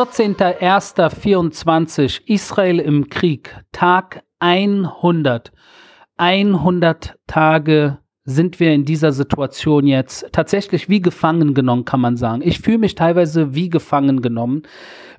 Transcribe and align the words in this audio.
14.01.24 0.00 2.22
Israel 2.24 2.78
im 2.78 3.10
Krieg, 3.10 3.54
Tag 3.70 4.22
100. 4.38 5.52
100 6.16 7.16
Tage 7.26 7.98
sind 8.24 8.58
wir 8.60 8.72
in 8.72 8.86
dieser 8.86 9.12
Situation 9.12 9.86
jetzt 9.86 10.32
tatsächlich 10.32 10.88
wie 10.88 11.02
gefangen 11.02 11.52
genommen, 11.52 11.84
kann 11.84 12.00
man 12.00 12.16
sagen. 12.16 12.40
Ich 12.42 12.60
fühle 12.60 12.78
mich 12.78 12.94
teilweise 12.94 13.54
wie 13.54 13.68
gefangen 13.68 14.22
genommen. 14.22 14.62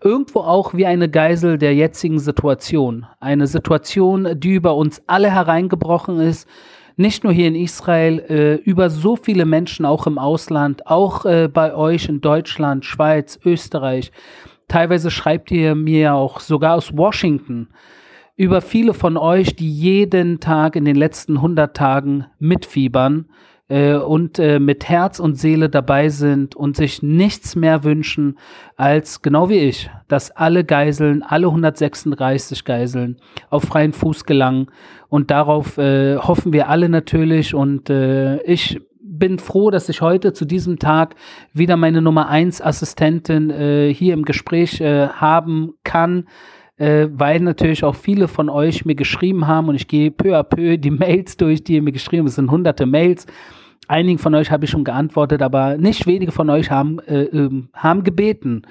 Irgendwo 0.04 0.40
auch 0.40 0.74
wie 0.74 0.88
eine 0.88 1.10
Geisel 1.10 1.60
der 1.60 1.76
jetzigen 1.76 2.18
Situation. 2.18 3.06
Eine 3.20 3.46
Situation, 3.46 4.40
die 4.40 4.56
über 4.56 4.76
uns 4.76 5.04
alle 5.06 5.30
hereingebrochen 5.30 6.20
ist. 6.20 6.50
Nicht 6.96 7.24
nur 7.24 7.34
hier 7.34 7.50
in 7.50 7.56
Israel, 7.56 8.18
äh, 8.18 8.56
über 8.56 8.90
so 8.90 9.16
viele 9.16 9.46
Menschen 9.46 9.86
auch 9.86 10.08
im 10.08 10.18
Ausland, 10.18 10.88
auch 10.88 11.24
äh, 11.26 11.48
bei 11.48 11.76
euch 11.76 12.10
in 12.10 12.20
Deutschland, 12.20 12.84
Schweiz, 12.84 13.38
Österreich. 13.46 14.12
Teilweise 14.72 15.12
schreibt 15.12 15.52
ihr 15.52 15.76
mir 15.76 16.14
auch 16.14 16.40
sogar 16.40 16.76
aus 16.76 16.96
Washington 16.96 17.68
über 18.38 18.62
viele 18.62 18.94
von 18.94 19.18
euch, 19.18 19.54
die 19.54 19.70
jeden 19.70 20.40
Tag 20.40 20.78
in 20.78 20.86
den 20.86 20.96
letzten 20.96 21.36
100 21.36 21.76
Tagen 21.76 22.28
mitfiebern 22.40 23.26
äh, 23.68 23.96
und 23.96 24.40
äh, 24.40 24.60
mit 24.60 24.88
Herz 24.88 25.20
und 25.20 25.36
Seele 25.36 25.68
dabei 25.68 26.08
sind 26.08 26.56
und 26.56 26.78
sich 26.78 27.04
nichts 27.04 27.58
mehr 27.58 27.84
wünschen 27.84 28.40
als, 28.78 29.22
genau 29.22 29.50
wie 29.50 29.60
ich, 29.60 29.90
dass 30.08 30.32
alle 30.32 30.64
Geiseln, 30.64 31.22
alle 31.22 31.48
136 31.48 32.64
Geiseln 32.64 33.18
auf 33.50 33.64
freien 33.64 33.92
Fuß 33.92 34.24
gelangen. 34.24 34.68
Und 35.10 35.32
darauf 35.32 35.78
äh, 35.80 36.16
hoffen 36.16 36.54
wir 36.54 36.70
alle 36.70 36.88
natürlich. 36.88 37.54
Und 37.54 37.90
äh, 37.90 38.42
ich 38.44 38.80
bin 39.22 39.38
froh, 39.38 39.70
dass 39.70 39.88
ich 39.88 40.02
heute 40.02 40.34
zu 40.34 40.46
diesem 40.46 40.80
Tag 40.80 41.14
wieder 41.54 41.78
meine 41.78 42.02
Nummer 42.02 42.28
1 42.28 42.60
Assistentin 42.60 43.52
äh, 43.52 43.94
hier 43.94 44.16
im 44.16 44.26
Gespräch 44.26 44.82
äh, 44.82 45.10
haben 45.10 45.74
kann 45.84 46.26
äh, 46.78 47.08
weil 47.12 47.40
natürlich 47.42 47.84
auch 47.84 47.94
viele 47.94 48.28
von 48.28 48.50
euch 48.50 48.86
mir 48.86 48.96
geschrieben 48.96 49.46
haben 49.46 49.70
und 49.70 49.76
ich 49.76 49.88
gehe 49.88 50.10
peu 50.10 50.36
à 50.36 50.42
peu 50.42 50.78
die 50.78 50.90
Mails 51.04 51.38
durch, 51.38 51.64
die 51.64 51.76
ihr 51.76 51.84
mir 51.84 51.92
geschrieben 51.92 52.24
habt. 52.24 52.30
Es 52.30 52.36
sind 52.36 52.50
hunderte 52.50 52.88
Mails. 52.88 53.28
Einigen 53.88 54.18
von 54.18 54.34
euch 54.34 54.50
habe 54.50 54.66
ich 54.66 54.72
schon 54.72 54.84
geantwortet, 54.84 55.44
aber 55.44 55.78
nicht 55.78 56.08
wenige 56.08 56.32
von 56.32 56.50
euch 56.50 56.72
haben, 56.72 56.98
äh, 57.00 57.26
äh, 57.26 57.64
haben 57.74 58.04
gebeten, 58.04 58.64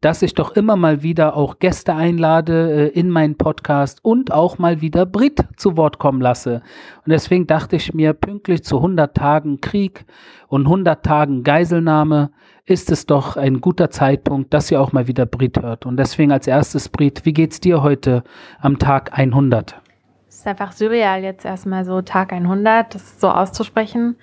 dass 0.00 0.22
ich 0.22 0.34
doch 0.34 0.52
immer 0.52 0.76
mal 0.76 1.02
wieder 1.02 1.36
auch 1.36 1.58
Gäste 1.58 1.94
einlade 1.94 2.90
äh, 2.92 2.98
in 2.98 3.10
meinen 3.10 3.36
Podcast 3.36 3.98
und 4.04 4.32
auch 4.32 4.58
mal 4.58 4.80
wieder 4.80 5.06
Brit 5.06 5.40
zu 5.56 5.76
Wort 5.76 5.98
kommen 5.98 6.20
lasse. 6.20 6.62
Und 7.04 7.10
deswegen 7.10 7.46
dachte 7.46 7.76
ich 7.76 7.94
mir, 7.94 8.12
pünktlich 8.12 8.62
zu 8.62 8.76
100 8.76 9.16
Tagen 9.16 9.60
Krieg 9.60 10.04
und 10.46 10.66
100 10.66 11.04
Tagen 11.04 11.42
Geiselnahme 11.42 12.30
ist 12.64 12.90
es 12.90 13.06
doch 13.06 13.36
ein 13.36 13.60
guter 13.60 13.90
Zeitpunkt, 13.90 14.52
dass 14.52 14.70
ihr 14.70 14.80
auch 14.80 14.92
mal 14.92 15.06
wieder 15.06 15.26
Brit 15.26 15.60
hört. 15.60 15.86
Und 15.86 15.96
deswegen 15.96 16.32
als 16.32 16.46
erstes 16.46 16.88
Brit, 16.88 17.24
wie 17.24 17.32
geht's 17.32 17.60
dir 17.60 17.82
heute 17.82 18.22
am 18.60 18.78
Tag 18.78 19.18
100? 19.18 19.80
Es 20.28 20.36
ist 20.36 20.46
einfach 20.46 20.72
surreal, 20.72 21.22
jetzt 21.22 21.44
erstmal 21.44 21.84
so 21.84 22.02
Tag 22.02 22.32
100, 22.32 22.94
das 22.94 23.20
so 23.20 23.30
auszusprechen. 23.30 24.16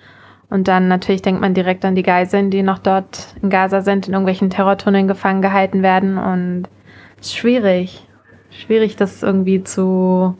Und 0.48 0.68
dann 0.68 0.88
natürlich 0.88 1.22
denkt 1.22 1.40
man 1.40 1.54
direkt 1.54 1.84
an 1.84 1.94
die 1.94 2.02
Geiseln, 2.02 2.50
die 2.50 2.62
noch 2.62 2.78
dort 2.78 3.34
in 3.42 3.50
Gaza 3.50 3.80
sind, 3.80 4.06
in 4.06 4.14
irgendwelchen 4.14 4.50
Terrortunneln 4.50 5.08
gefangen 5.08 5.42
gehalten 5.42 5.82
werden. 5.82 6.18
Und 6.18 6.68
es 7.20 7.28
ist 7.28 7.36
schwierig. 7.36 8.06
Schwierig, 8.50 8.96
das 8.96 9.22
irgendwie 9.22 9.64
zu, 9.64 10.36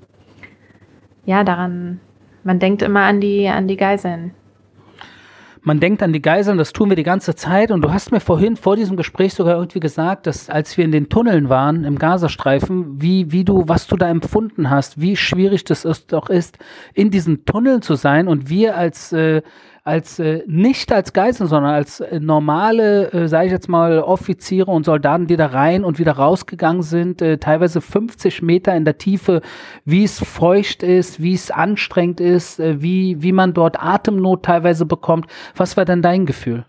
ja, 1.24 1.42
daran, 1.44 2.00
man 2.44 2.60
denkt 2.60 2.82
immer 2.82 3.02
an 3.02 3.20
die, 3.20 3.48
an 3.48 3.66
die 3.66 3.76
Geiseln. 3.76 4.32
Man 5.66 5.80
denkt 5.80 6.00
an 6.00 6.12
die 6.12 6.22
Geiseln, 6.22 6.58
das 6.58 6.72
tun 6.72 6.90
wir 6.90 6.96
die 6.96 7.02
ganze 7.02 7.34
Zeit. 7.34 7.72
Und 7.72 7.82
du 7.82 7.92
hast 7.92 8.12
mir 8.12 8.20
vorhin 8.20 8.54
vor 8.54 8.76
diesem 8.76 8.96
Gespräch 8.96 9.34
sogar 9.34 9.56
irgendwie 9.56 9.80
gesagt, 9.80 10.28
dass 10.28 10.48
als 10.48 10.76
wir 10.76 10.84
in 10.84 10.92
den 10.92 11.08
Tunneln 11.08 11.48
waren, 11.48 11.82
im 11.82 11.98
Gazastreifen, 11.98 13.02
wie, 13.02 13.32
wie 13.32 13.42
du, 13.42 13.64
was 13.66 13.88
du 13.88 13.96
da 13.96 14.08
empfunden 14.08 14.70
hast, 14.70 15.00
wie 15.00 15.16
schwierig 15.16 15.64
das 15.64 15.82
doch 16.06 16.30
ist, 16.30 16.58
in 16.94 17.10
diesen 17.10 17.44
Tunneln 17.46 17.82
zu 17.82 17.96
sein 17.96 18.28
und 18.28 18.48
wir 18.48 18.76
als, 18.76 19.12
äh, 19.12 19.42
als 19.86 20.18
äh, 20.18 20.42
nicht 20.46 20.92
als 20.92 21.12
Geiseln, 21.12 21.48
sondern 21.48 21.72
als 21.72 22.00
äh, 22.00 22.18
normale, 22.18 23.12
äh, 23.12 23.28
sage 23.28 23.46
ich 23.46 23.52
jetzt 23.52 23.68
mal, 23.68 24.00
Offiziere 24.00 24.70
und 24.70 24.84
Soldaten, 24.84 25.28
die 25.28 25.36
da 25.36 25.46
rein 25.46 25.84
und 25.84 26.00
wieder 26.00 26.12
rausgegangen 26.12 26.82
sind, 26.82 27.22
äh, 27.22 27.38
teilweise 27.38 27.80
50 27.80 28.42
Meter 28.42 28.74
in 28.74 28.84
der 28.84 28.98
Tiefe, 28.98 29.42
wie 29.84 30.02
es 30.02 30.18
feucht 30.18 30.82
ist, 30.82 31.22
wie 31.22 31.34
es 31.34 31.52
anstrengend 31.52 32.20
ist, 32.20 32.58
äh, 32.58 32.82
wie, 32.82 33.22
wie 33.22 33.32
man 33.32 33.54
dort 33.54 33.80
Atemnot 33.80 34.44
teilweise 34.44 34.86
bekommt. 34.86 35.26
Was 35.54 35.76
war 35.76 35.84
denn 35.84 36.02
dein 36.02 36.26
Gefühl? 36.26 36.66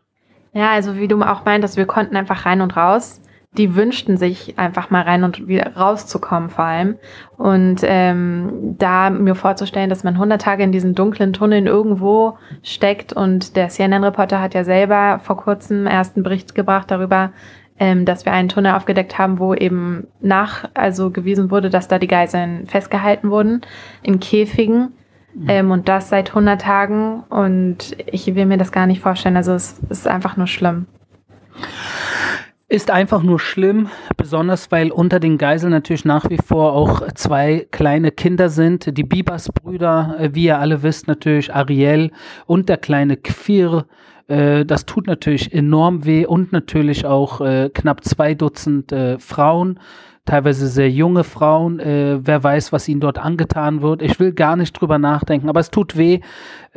Ja, 0.54 0.72
also 0.72 0.98
wie 0.98 1.08
du 1.08 1.20
auch 1.24 1.44
meintest, 1.44 1.76
wir 1.76 1.88
konnten 1.88 2.16
einfach 2.16 2.46
rein 2.46 2.62
und 2.62 2.78
raus 2.78 3.22
die 3.54 3.76
wünschten 3.76 4.18
sich 4.18 4.60
einfach 4.60 4.90
mal 4.90 5.04
rein 5.04 5.24
und 5.24 5.48
wieder 5.48 5.76
rauszukommen 5.76 6.50
vor 6.50 6.66
allem. 6.66 6.98
Und 7.38 7.78
ähm, 7.84 8.76
da 8.78 9.10
mir 9.10 9.36
vorzustellen, 9.36 9.90
dass 9.90 10.04
man 10.04 10.16
100 10.16 10.42
Tage 10.42 10.64
in 10.64 10.72
diesen 10.72 10.96
dunklen 10.96 11.34
Tunneln 11.34 11.66
irgendwo 11.66 12.38
steckt 12.62 13.14
und 13.14 13.56
der 13.56 13.70
CNN-Reporter 13.70 14.42
hat 14.42 14.54
ja 14.54 14.64
selber 14.64 15.20
vor 15.24 15.38
kurzem 15.38 15.88
erst 15.88 16.16
einen 16.16 16.24
Bericht 16.24 16.56
gebracht 16.56 16.92
darüber, 16.92 17.32
ähm, 17.80 18.06
dass 18.06 18.26
wir 18.26 18.34
einen 18.34 18.50
Tunnel 18.50 18.74
aufgedeckt 18.74 19.18
haben, 19.18 19.40
wo 19.40 19.54
eben 19.54 20.08
nach, 20.20 20.70
also 20.74 21.10
gewiesen 21.10 21.50
wurde, 21.50 21.70
dass 21.70 21.88
da 21.88 22.00
die 22.00 22.08
Geiseln 22.08 22.68
festgehalten 22.68 23.30
wurden 23.30 23.62
in 24.04 24.20
Käfigen. 24.20 24.94
Mhm. 25.34 25.50
Ähm, 25.50 25.72
und 25.72 25.88
das 25.88 26.10
seit 26.10 26.30
100 26.30 26.62
Tagen 26.62 27.24
und 27.30 27.96
ich 28.08 28.34
will 28.36 28.46
mir 28.46 28.58
das 28.58 28.72
gar 28.72 28.88
nicht 28.88 29.02
vorstellen. 29.02 29.38
Also 29.38 29.54
es 29.54 29.80
ist 29.90 30.08
einfach 30.08 30.38
nur 30.38 30.48
schlimm. 30.48 30.88
Ist 32.70 32.92
einfach 32.92 33.24
nur 33.24 33.40
schlimm, 33.40 33.88
besonders 34.18 34.74
weil 34.74 34.92
unter 34.92 35.22
den 35.22 35.38
Geiseln 35.38 35.72
natürlich 35.72 36.04
nach 36.04 36.30
wie 36.30 36.38
vor 36.38 36.74
auch 36.74 37.02
zwei 37.14 37.66
kleine 37.72 38.12
Kinder 38.12 38.50
sind. 38.50 38.98
Die 38.98 39.06
Bibas-Brüder, 39.06 40.18
äh, 40.20 40.36
wie 40.36 40.48
ihr 40.48 40.60
alle 40.60 40.84
wisst, 40.84 41.08
natürlich 41.08 41.56
Ariel 41.56 42.12
und 42.46 42.68
der 42.68 42.76
kleine 42.76 43.16
Kfir. 43.16 43.86
Äh, 44.28 44.66
das 44.66 44.86
tut 44.86 45.08
natürlich 45.08 45.54
enorm 45.54 46.04
weh 46.04 46.26
und 46.26 46.52
natürlich 46.52 47.06
auch 47.06 47.40
äh, 47.40 47.70
knapp 47.74 48.04
zwei 48.04 48.34
Dutzend 48.34 48.94
Frauen 49.20 49.80
teilweise 50.26 50.68
sehr 50.68 50.92
junge 50.92 51.24
Frauen. 51.24 51.80
Wer 51.80 52.44
weiß, 52.44 52.74
was 52.74 52.90
ihnen 52.90 53.00
dort 53.00 53.18
angetan 53.18 53.82
wird. 53.82 54.02
Ich 54.02 54.20
will 54.20 54.34
gar 54.34 54.58
nicht 54.58 54.74
drüber 54.74 55.00
nachdenken, 55.00 55.48
aber 55.48 55.62
es 55.62 55.72
tut 55.72 55.96
weh. 55.96 56.20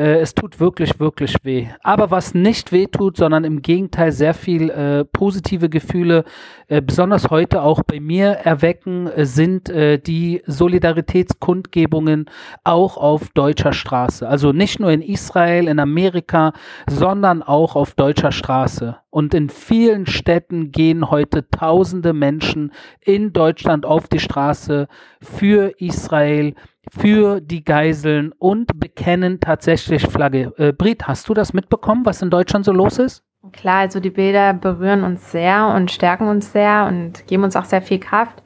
Äh, 0.00 0.20
es 0.20 0.34
tut 0.34 0.60
wirklich, 0.60 0.98
wirklich 0.98 1.36
weh. 1.42 1.66
Aber 1.82 2.10
was 2.10 2.32
nicht 2.32 2.72
weh 2.72 2.86
tut, 2.86 3.18
sondern 3.18 3.44
im 3.44 3.60
Gegenteil 3.60 4.12
sehr 4.12 4.32
viel 4.32 4.70
äh, 4.70 5.04
positive 5.04 5.68
Gefühle, 5.68 6.24
äh, 6.68 6.80
besonders 6.80 7.28
heute 7.28 7.60
auch 7.60 7.82
bei 7.82 8.00
mir 8.00 8.28
erwecken, 8.28 9.08
äh, 9.08 9.26
sind 9.26 9.68
äh, 9.68 9.98
die 9.98 10.42
Solidaritätskundgebungen 10.46 12.30
auch 12.64 12.96
auf 12.96 13.28
deutscher 13.34 13.74
Straße. 13.74 14.26
Also 14.26 14.52
nicht 14.52 14.80
nur 14.80 14.90
in 14.90 15.02
Israel, 15.02 15.68
in 15.68 15.78
Amerika, 15.78 16.54
sondern 16.88 17.42
auch 17.42 17.76
auf 17.76 17.92
deutscher 17.94 18.32
Straße. 18.32 18.96
Und 19.10 19.34
in 19.34 19.50
vielen 19.50 20.06
Städten 20.06 20.70
gehen 20.70 21.10
heute 21.10 21.50
tausende 21.50 22.14
Menschen 22.14 22.72
in 23.00 23.34
Deutschland 23.34 23.84
auf 23.84 24.08
die 24.08 24.20
Straße 24.20 24.86
für 25.20 25.74
Israel, 25.78 26.54
für 26.88 27.40
die 27.40 27.64
Geiseln 27.64 28.32
und 28.38 28.78
bekennen 28.80 29.40
tatsächlich 29.40 30.06
Flagge. 30.06 30.52
Äh, 30.56 30.72
Brit, 30.72 31.06
hast 31.06 31.28
du 31.28 31.34
das 31.34 31.52
mitbekommen, 31.52 32.04
was 32.04 32.22
in 32.22 32.30
Deutschland 32.30 32.64
so 32.64 32.72
los 32.72 32.98
ist? 32.98 33.22
Klar, 33.52 33.80
also 33.80 34.00
die 34.00 34.10
Bilder 34.10 34.52
berühren 34.52 35.02
uns 35.02 35.30
sehr 35.32 35.72
und 35.74 35.90
stärken 35.90 36.28
uns 36.28 36.52
sehr 36.52 36.86
und 36.86 37.26
geben 37.26 37.44
uns 37.44 37.56
auch 37.56 37.64
sehr 37.64 37.80
viel 37.80 37.98
Kraft 37.98 38.42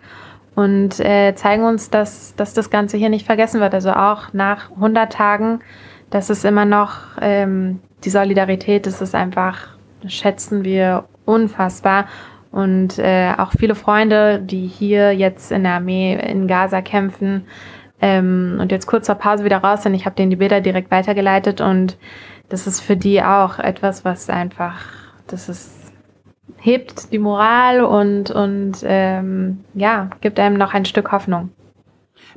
und 0.54 1.00
äh, 1.00 1.34
zeigen 1.34 1.64
uns, 1.64 1.90
dass, 1.90 2.36
dass 2.36 2.54
das 2.54 2.70
Ganze 2.70 2.96
hier 2.96 3.08
nicht 3.08 3.26
vergessen 3.26 3.60
wird. 3.60 3.74
Also 3.74 3.90
auch 3.92 4.32
nach 4.32 4.70
100 4.70 5.12
Tagen, 5.12 5.60
dass 6.10 6.30
es 6.30 6.44
immer 6.44 6.64
noch 6.64 6.98
ähm, 7.20 7.80
die 8.04 8.10
Solidarität, 8.10 8.86
das 8.86 9.00
ist 9.00 9.14
einfach, 9.14 9.58
schätzen 10.06 10.64
wir 10.64 11.06
unfassbar. 11.24 12.06
Und 12.52 13.00
äh, 13.00 13.32
auch 13.36 13.50
viele 13.58 13.74
Freunde, 13.74 14.38
die 14.38 14.68
hier 14.68 15.10
jetzt 15.12 15.50
in 15.50 15.64
der 15.64 15.72
Armee 15.72 16.14
in 16.14 16.46
Gaza 16.46 16.82
kämpfen, 16.82 17.46
ähm, 18.00 18.58
und 18.60 18.72
jetzt 18.72 18.86
kurz 18.86 19.06
zur 19.06 19.14
Pause 19.14 19.44
wieder 19.44 19.58
raus 19.58 19.82
sind. 19.82 19.94
Ich 19.94 20.06
habe 20.06 20.16
denen 20.16 20.30
die 20.30 20.36
Bilder 20.36 20.60
direkt 20.60 20.90
weitergeleitet 20.90 21.60
und 21.60 21.96
das 22.48 22.66
ist 22.66 22.80
für 22.80 22.96
die 22.96 23.22
auch 23.22 23.58
etwas, 23.58 24.04
was 24.04 24.28
einfach, 24.28 24.80
das 25.26 25.48
ist, 25.48 25.92
hebt 26.58 27.12
die 27.12 27.18
Moral 27.18 27.82
und, 27.82 28.30
und 28.30 28.78
ähm, 28.84 29.64
ja, 29.74 30.10
gibt 30.20 30.38
einem 30.38 30.56
noch 30.56 30.74
ein 30.74 30.84
Stück 30.84 31.12
Hoffnung. 31.12 31.50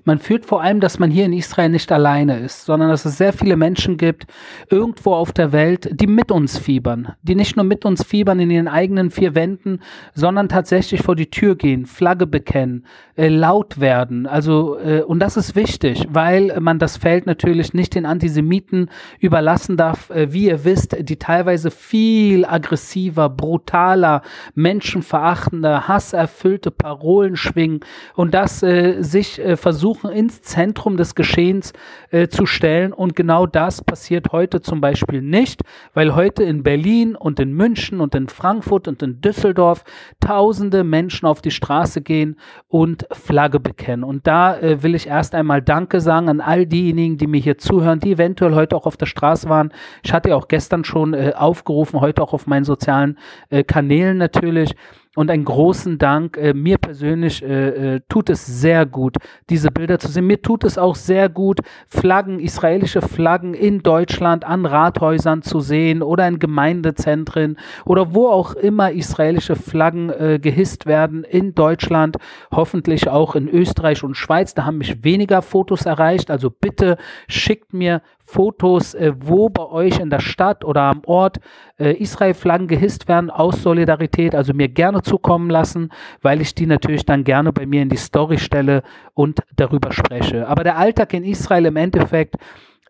Man 0.07 0.19
fühlt 0.19 0.45
vor 0.45 0.61
allem, 0.61 0.79
dass 0.79 0.99
man 0.99 1.11
hier 1.11 1.25
in 1.25 1.33
Israel 1.33 1.67
nicht 1.67 1.91
alleine 1.91 2.39
ist, 2.39 2.63
sondern 2.63 2.87
dass 2.87 3.03
es 3.03 3.17
sehr 3.17 3.33
viele 3.33 3.57
Menschen 3.57 3.97
gibt, 3.97 4.25
irgendwo 4.69 5.13
auf 5.13 5.33
der 5.33 5.51
Welt, 5.51 5.89
die 5.91 6.07
mit 6.07 6.31
uns 6.31 6.57
fiebern, 6.57 7.11
die 7.23 7.35
nicht 7.35 7.57
nur 7.57 7.65
mit 7.65 7.83
uns 7.83 8.05
fiebern 8.05 8.39
in 8.39 8.49
ihren 8.49 8.69
eigenen 8.69 9.11
vier 9.11 9.35
Wänden, 9.35 9.81
sondern 10.13 10.47
tatsächlich 10.47 11.01
vor 11.01 11.17
die 11.17 11.29
Tür 11.29 11.57
gehen, 11.57 11.85
Flagge 11.85 12.25
bekennen, 12.25 12.85
äh, 13.17 13.27
laut 13.27 13.81
werden. 13.81 14.27
Also, 14.27 14.77
äh, 14.79 15.01
und 15.01 15.19
das 15.19 15.35
ist 15.35 15.57
wichtig, 15.57 16.07
weil 16.09 16.57
man 16.61 16.79
das 16.79 16.95
Feld 16.95 17.25
natürlich 17.25 17.73
nicht 17.73 17.93
den 17.93 18.05
Antisemiten 18.05 18.89
überlassen 19.19 19.75
darf, 19.75 20.09
äh, 20.09 20.31
wie 20.31 20.45
ihr 20.45 20.63
wisst, 20.63 20.95
die 21.01 21.17
teilweise 21.17 21.69
viel 21.69 22.45
aggressiver, 22.45 23.27
brutaler, 23.27 24.21
menschenverachtender, 24.55 25.89
hasserfüllte 25.89 26.71
Parolen 26.71 27.35
schwingen 27.35 27.81
und 28.15 28.33
das 28.33 28.63
äh, 28.63 29.01
sich 29.01 29.37
äh, 29.39 29.57
versuchen 29.97 30.17
ins 30.17 30.41
Zentrum 30.41 30.97
des 30.97 31.15
Geschehens 31.15 31.73
äh, 32.11 32.27
zu 32.27 32.45
stellen. 32.45 32.93
Und 32.93 33.15
genau 33.15 33.45
das 33.45 33.83
passiert 33.83 34.31
heute 34.31 34.61
zum 34.61 34.81
Beispiel 34.81 35.21
nicht, 35.21 35.61
weil 35.93 36.15
heute 36.15 36.43
in 36.43 36.63
Berlin 36.63 37.15
und 37.15 37.39
in 37.39 37.53
München 37.53 38.01
und 38.01 38.15
in 38.15 38.27
Frankfurt 38.27 38.87
und 38.87 39.01
in 39.01 39.21
Düsseldorf 39.21 39.83
tausende 40.19 40.83
Menschen 40.83 41.25
auf 41.25 41.41
die 41.41 41.51
Straße 41.51 42.01
gehen 42.01 42.37
und 42.67 43.07
Flagge 43.11 43.59
bekennen. 43.59 44.03
Und 44.03 44.27
da 44.27 44.57
äh, 44.57 44.83
will 44.83 44.95
ich 44.95 45.07
erst 45.07 45.35
einmal 45.35 45.61
Danke 45.61 45.99
sagen 45.99 46.29
an 46.29 46.41
all 46.41 46.65
diejenigen, 46.65 47.17
die 47.17 47.27
mir 47.27 47.41
hier 47.41 47.57
zuhören, 47.57 47.99
die 47.99 48.11
eventuell 48.11 48.55
heute 48.55 48.75
auch 48.75 48.85
auf 48.85 48.97
der 48.97 49.05
Straße 49.05 49.49
waren. 49.49 49.71
Ich 50.03 50.13
hatte 50.13 50.29
ja 50.29 50.35
auch 50.35 50.47
gestern 50.47 50.83
schon 50.83 51.13
äh, 51.13 51.33
aufgerufen, 51.35 52.01
heute 52.01 52.21
auch 52.21 52.33
auf 52.33 52.47
meinen 52.47 52.65
sozialen 52.65 53.17
äh, 53.49 53.63
Kanälen 53.63 54.17
natürlich 54.17 54.75
und 55.17 55.31
einen 55.31 55.45
großen 55.45 55.97
Dank. 55.97 56.37
Äh, 56.37 56.53
mir 56.53 56.77
persönlich 56.77 57.43
äh, 57.43 57.95
äh, 57.95 58.01
tut 58.07 58.29
es 58.29 58.45
sehr 58.45 58.85
gut, 58.85 59.17
diese 59.49 59.71
Bilder 59.71 59.97
zu 59.97 60.09
sehen. 60.09 60.27
Mir 60.27 60.43
tut 60.43 60.63
es 60.63 60.77
auch 60.77 60.93
sehr 60.93 61.27
gut, 61.27 61.61
Flaggen, 61.87 62.39
israelische 62.39 63.01
Flaggen 63.01 63.55
in 63.55 63.81
Deutschland 63.81 64.45
an 64.45 64.67
Rathäusern 64.67 65.41
zu 65.41 65.59
sehen 65.59 66.03
oder 66.03 66.27
in 66.27 66.37
Gemeindezentren 66.37 67.57
oder 67.83 68.13
wo 68.13 68.27
auch 68.27 68.53
immer 68.53 68.91
israelische 68.91 69.55
Flaggen 69.55 70.11
äh, 70.11 70.37
gehisst 70.39 70.85
werden 70.85 71.23
in 71.23 71.55
Deutschland, 71.55 72.17
hoffentlich 72.51 73.09
auch 73.09 73.35
in 73.35 73.49
Österreich 73.49 74.03
und 74.03 74.15
Schweiz. 74.15 74.53
Da 74.53 74.65
haben 74.65 74.77
mich 74.77 75.03
weniger 75.03 75.41
Fotos 75.41 75.87
erreicht. 75.87 76.29
Also 76.29 76.51
bitte 76.51 76.97
schickt 77.27 77.73
mir 77.73 78.03
Fotos, 78.27 78.93
äh, 78.93 79.13
wo 79.17 79.47
bei 79.47 79.65
euch 79.65 79.99
in 79.99 80.09
der 80.09 80.19
Stadt 80.19 80.65
oder 80.65 80.81
am 80.81 81.01
Ort 81.05 81.37
äh, 81.79 81.93
Israel-Flaggen 81.93 82.67
gehisst 82.67 83.07
werden 83.07 83.29
aus 83.29 83.63
Solidarität. 83.63 84.35
Also 84.35 84.53
mir 84.53 84.67
gerne 84.67 85.01
zukommen 85.01 85.49
lassen, 85.49 85.89
weil 86.21 86.41
ich 86.41 86.53
die 86.53 86.65
natürlich 86.65 87.05
dann 87.05 87.23
gerne 87.23 87.53
bei 87.53 87.65
mir 87.65 87.81
in 87.81 87.89
die 87.89 87.95
Story 87.95 88.37
stelle 88.37 88.83
und 89.13 89.39
darüber 89.55 89.93
spreche. 89.93 90.45
Aber 90.47 90.65
der 90.65 90.77
Alltag 90.77 91.13
in 91.13 91.23
Israel 91.23 91.65
im 91.67 91.77
Endeffekt 91.77 92.35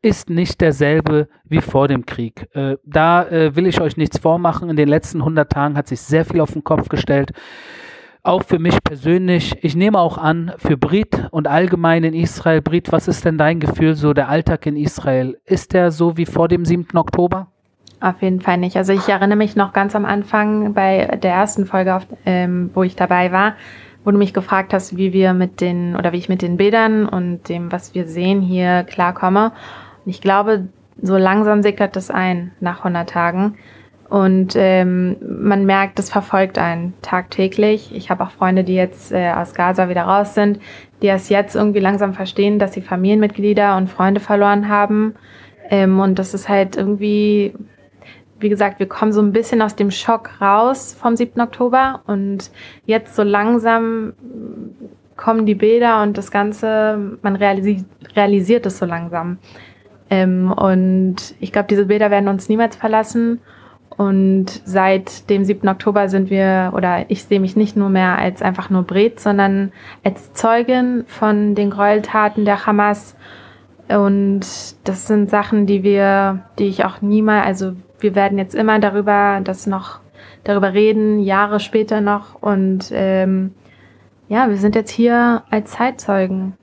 ist 0.02 0.30
nicht 0.30 0.60
derselbe 0.60 1.28
wie 1.44 1.62
vor 1.62 1.88
dem 1.88 2.06
Krieg. 2.08 2.48
Äh, 2.54 2.78
da 2.84 3.28
äh, 3.28 3.56
will 3.56 3.68
ich 3.68 3.80
euch 3.80 3.96
nichts 3.96 4.18
vormachen. 4.18 4.72
In 4.72 4.76
den 4.76 4.90
letzten 4.90 5.20
100 5.20 5.52
Tagen 5.52 5.78
hat 5.78 5.88
sich 5.88 6.02
sehr 6.02 6.26
viel 6.26 6.42
auf 6.42 6.54
den 6.54 6.64
Kopf 6.64 6.90
gestellt 6.90 7.32
auch 8.28 8.44
für 8.44 8.60
mich 8.60 8.84
persönlich, 8.84 9.56
ich 9.64 9.76
nehme 9.76 10.00
auch 10.00 10.18
an, 10.18 10.52
für 10.58 10.78
Brit 10.78 11.28
und 11.32 11.48
allgemein 11.48 12.04
in 12.04 12.14
Israel, 12.14 12.62
Brit, 12.62 12.92
was 12.92 13.08
ist 13.08 13.26
denn 13.26 13.38
dein 13.38 13.60
Gefühl 13.60 13.96
so, 13.96 14.14
der 14.14 14.30
Alltag 14.30 14.66
in 14.66 14.76
Israel? 14.76 15.38
Ist 15.46 15.74
der 15.74 15.92
so 15.92 16.18
wie 16.18 16.26
vor 16.26 16.48
dem 16.48 16.66
7. 16.66 16.96
Oktober? 16.96 17.48
Auf 18.00 18.22
jeden 18.22 18.42
Fall 18.42 18.58
nicht. 18.58 18.76
Also 18.76 18.94
ich 18.94 19.08
erinnere 19.08 19.38
mich 19.38 19.56
noch 19.56 19.74
ganz 19.74 19.96
am 19.96 20.06
Anfang 20.06 20.74
bei 20.74 21.18
der 21.22 21.32
ersten 21.32 21.66
Folge, 21.66 21.96
auf, 21.96 22.06
ähm, 22.26 22.70
wo 22.74 22.84
ich 22.84 22.96
dabei 22.96 23.32
war, 23.32 23.56
wo 24.04 24.12
du 24.12 24.18
mich 24.18 24.34
gefragt 24.34 24.74
hast, 24.74 24.98
wie 24.98 25.14
wir 25.14 25.34
mit 25.34 25.62
den 25.62 25.96
oder 25.96 26.12
wie 26.12 26.18
ich 26.18 26.30
mit 26.30 26.42
den 26.42 26.58
Bildern 26.58 27.08
und 27.08 27.50
dem, 27.50 27.72
was 27.72 27.96
wir 27.96 28.06
sehen, 28.06 28.42
hier 28.42 28.84
klarkomme. 28.84 29.52
Und 30.06 30.12
ich 30.12 30.22
glaube, 30.22 30.68
so 31.02 31.18
langsam 31.18 31.64
sickert 31.64 31.96
das 31.96 32.12
ein 32.12 32.52
nach 32.60 32.80
100 32.80 33.10
Tagen. 33.10 33.58
Und 34.10 34.54
ähm, 34.56 35.18
man 35.22 35.66
merkt, 35.66 36.00
das 36.00 36.10
verfolgt 36.10 36.58
einen 36.58 36.94
tagtäglich. 37.02 37.94
Ich 37.94 38.10
habe 38.10 38.24
auch 38.24 38.32
Freunde, 38.32 38.64
die 38.64 38.76
jetzt 38.76 39.12
äh, 39.12 39.32
aus 39.32 39.54
Gaza 39.54 39.90
wieder 39.90 40.04
raus 40.04 40.34
sind, 40.34 40.60
die 41.02 41.08
erst 41.08 41.30
jetzt 41.30 41.56
irgendwie 41.56 41.80
langsam 41.80 42.14
verstehen, 42.14 42.58
dass 42.58 42.74
sie 42.74 42.82
Familienmitglieder 42.82 43.76
und 43.76 43.90
Freunde 43.90 44.22
verloren 44.22 44.70
haben. 44.70 45.16
Ähm, 45.70 46.00
und 46.00 46.20
das 46.20 46.34
ist 46.34 46.48
halt 46.48 46.78
irgendwie, 46.78 47.54
wie 48.40 48.50
gesagt, 48.50 48.80
wir 48.80 48.88
kommen 48.88 49.12
so 49.12 49.22
ein 49.22 49.34
bisschen 49.34 49.62
aus 49.62 49.76
dem 49.76 49.92
Schock 49.92 50.40
raus 50.40 50.96
vom 51.00 51.18
7. 51.18 51.42
Oktober 51.42 52.02
und 52.08 52.50
jetzt 52.86 53.16
so 53.16 53.24
langsam 53.24 54.14
kommen 55.18 55.46
die 55.46 55.56
Bilder 55.56 56.02
und 56.04 56.18
das 56.18 56.32
Ganze, 56.32 57.18
man 57.22 57.36
realisi 57.36 57.84
realisiert 58.16 58.66
es 58.66 58.78
so 58.78 58.86
langsam. 58.86 59.40
Ähm, 60.10 60.52
und 60.52 61.36
ich 61.40 61.52
glaube, 61.52 61.68
diese 61.68 61.88
Bilder 61.88 62.10
werden 62.12 62.30
uns 62.30 62.48
niemals 62.48 62.78
verlassen. 62.78 63.42
Und 63.98 64.62
seit 64.64 65.28
dem 65.30 65.44
7. 65.44 65.68
Oktober 65.68 66.08
sind 66.08 66.30
wir, 66.30 66.72
oder 66.76 67.10
ich 67.10 67.24
sehe 67.24 67.40
mich 67.40 67.56
nicht 67.56 67.76
nur 67.76 67.90
mehr 67.90 68.20
als 68.20 68.44
einfach 68.44 68.70
nur 68.70 68.84
Bret, 68.84 69.20
sondern 69.20 69.72
als 70.04 70.34
Zeugin 70.34 71.04
von 71.08 71.56
den 71.56 71.72
Gräueltaten 71.72 72.46
der 72.46 72.68
Hamas. 72.68 73.16
Und 73.90 74.42
das 74.84 75.08
sind 75.08 75.32
Sachen, 75.32 75.66
die 75.66 75.82
wir, 75.82 76.44
die 76.60 76.68
ich 76.68 76.86
auch 76.86 77.02
niemals, 77.02 77.48
also 77.48 77.74
wir 78.00 78.14
werden 78.14 78.38
jetzt 78.38 78.54
immer 78.54 78.80
darüber, 78.80 79.42
das 79.44 79.66
noch 79.66 80.00
darüber 80.44 80.74
reden, 80.74 81.20
Jahre 81.20 81.60
später 81.60 82.00
noch. 82.00 82.36
Und 82.42 82.92
ähm, 82.92 83.56
ja, 84.30 84.50
wir 84.50 84.58
sind 84.58 84.76
jetzt 84.76 84.92
hier 84.92 85.44
als 85.50 85.72
Zeitzeugen. 85.72 86.54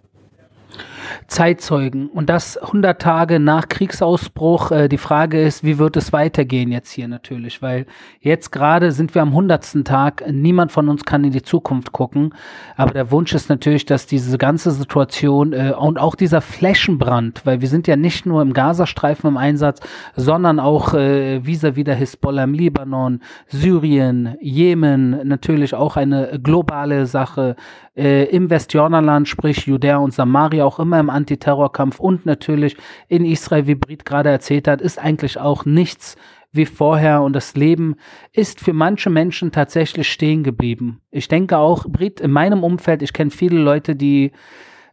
Zeitzeugen 1.26 2.08
und 2.08 2.28
das 2.28 2.56
100 2.56 3.00
Tage 3.00 3.40
nach 3.40 3.68
Kriegsausbruch. 3.68 4.70
Äh, 4.70 4.88
die 4.88 4.98
Frage 4.98 5.42
ist, 5.42 5.64
wie 5.64 5.78
wird 5.78 5.96
es 5.96 6.12
weitergehen 6.12 6.72
jetzt 6.72 6.90
hier 6.90 7.08
natürlich, 7.08 7.62
weil 7.62 7.86
jetzt 8.20 8.50
gerade 8.52 8.92
sind 8.92 9.14
wir 9.14 9.22
am 9.22 9.28
100. 9.28 9.84
Tag, 9.84 10.24
niemand 10.30 10.72
von 10.72 10.88
uns 10.88 11.04
kann 11.04 11.24
in 11.24 11.32
die 11.32 11.42
Zukunft 11.42 11.92
gucken, 11.92 12.34
aber 12.76 12.92
der 12.92 13.10
Wunsch 13.10 13.34
ist 13.34 13.48
natürlich, 13.48 13.86
dass 13.86 14.06
diese 14.06 14.38
ganze 14.38 14.70
Situation 14.70 15.52
äh, 15.52 15.72
und 15.76 15.98
auch 15.98 16.14
dieser 16.14 16.40
Flächenbrand, 16.40 17.44
weil 17.44 17.60
wir 17.60 17.68
sind 17.68 17.86
ja 17.86 17.96
nicht 17.96 18.26
nur 18.26 18.42
im 18.42 18.52
Gazastreifen 18.52 19.28
im 19.28 19.36
Einsatz, 19.36 19.80
sondern 20.16 20.60
auch 20.60 20.94
äh, 20.94 21.40
vis-à-vis 21.44 21.84
der 21.84 21.94
Hisbollah 21.94 22.44
im 22.44 22.54
Libanon, 22.54 23.20
Syrien, 23.48 24.36
Jemen, 24.40 25.26
natürlich 25.26 25.74
auch 25.74 25.96
eine 25.96 26.38
globale 26.42 27.06
Sache, 27.06 27.56
äh, 27.96 28.24
im 28.24 28.50
Westjordanland, 28.50 29.28
sprich 29.28 29.66
Judäa 29.66 29.98
und 29.98 30.12
Samaria, 30.12 30.64
auch 30.64 30.80
immer 30.80 30.93
im 31.00 31.10
Antiterrorkampf 31.10 32.00
und 32.00 32.26
natürlich 32.26 32.76
in 33.08 33.24
Israel, 33.24 33.66
wie 33.66 33.74
Brit 33.74 34.04
gerade 34.04 34.30
erzählt 34.30 34.68
hat, 34.68 34.80
ist 34.80 34.98
eigentlich 34.98 35.38
auch 35.38 35.64
nichts 35.64 36.16
wie 36.52 36.66
vorher 36.66 37.22
und 37.22 37.32
das 37.32 37.56
Leben 37.56 37.96
ist 38.32 38.60
für 38.60 38.72
manche 38.72 39.10
Menschen 39.10 39.50
tatsächlich 39.50 40.10
stehen 40.10 40.44
geblieben. 40.44 41.00
Ich 41.10 41.26
denke 41.26 41.58
auch, 41.58 41.84
Brit, 41.88 42.20
in 42.20 42.30
meinem 42.30 42.62
Umfeld, 42.62 43.02
ich 43.02 43.12
kenne 43.12 43.30
viele 43.30 43.58
Leute, 43.58 43.96
die 43.96 44.30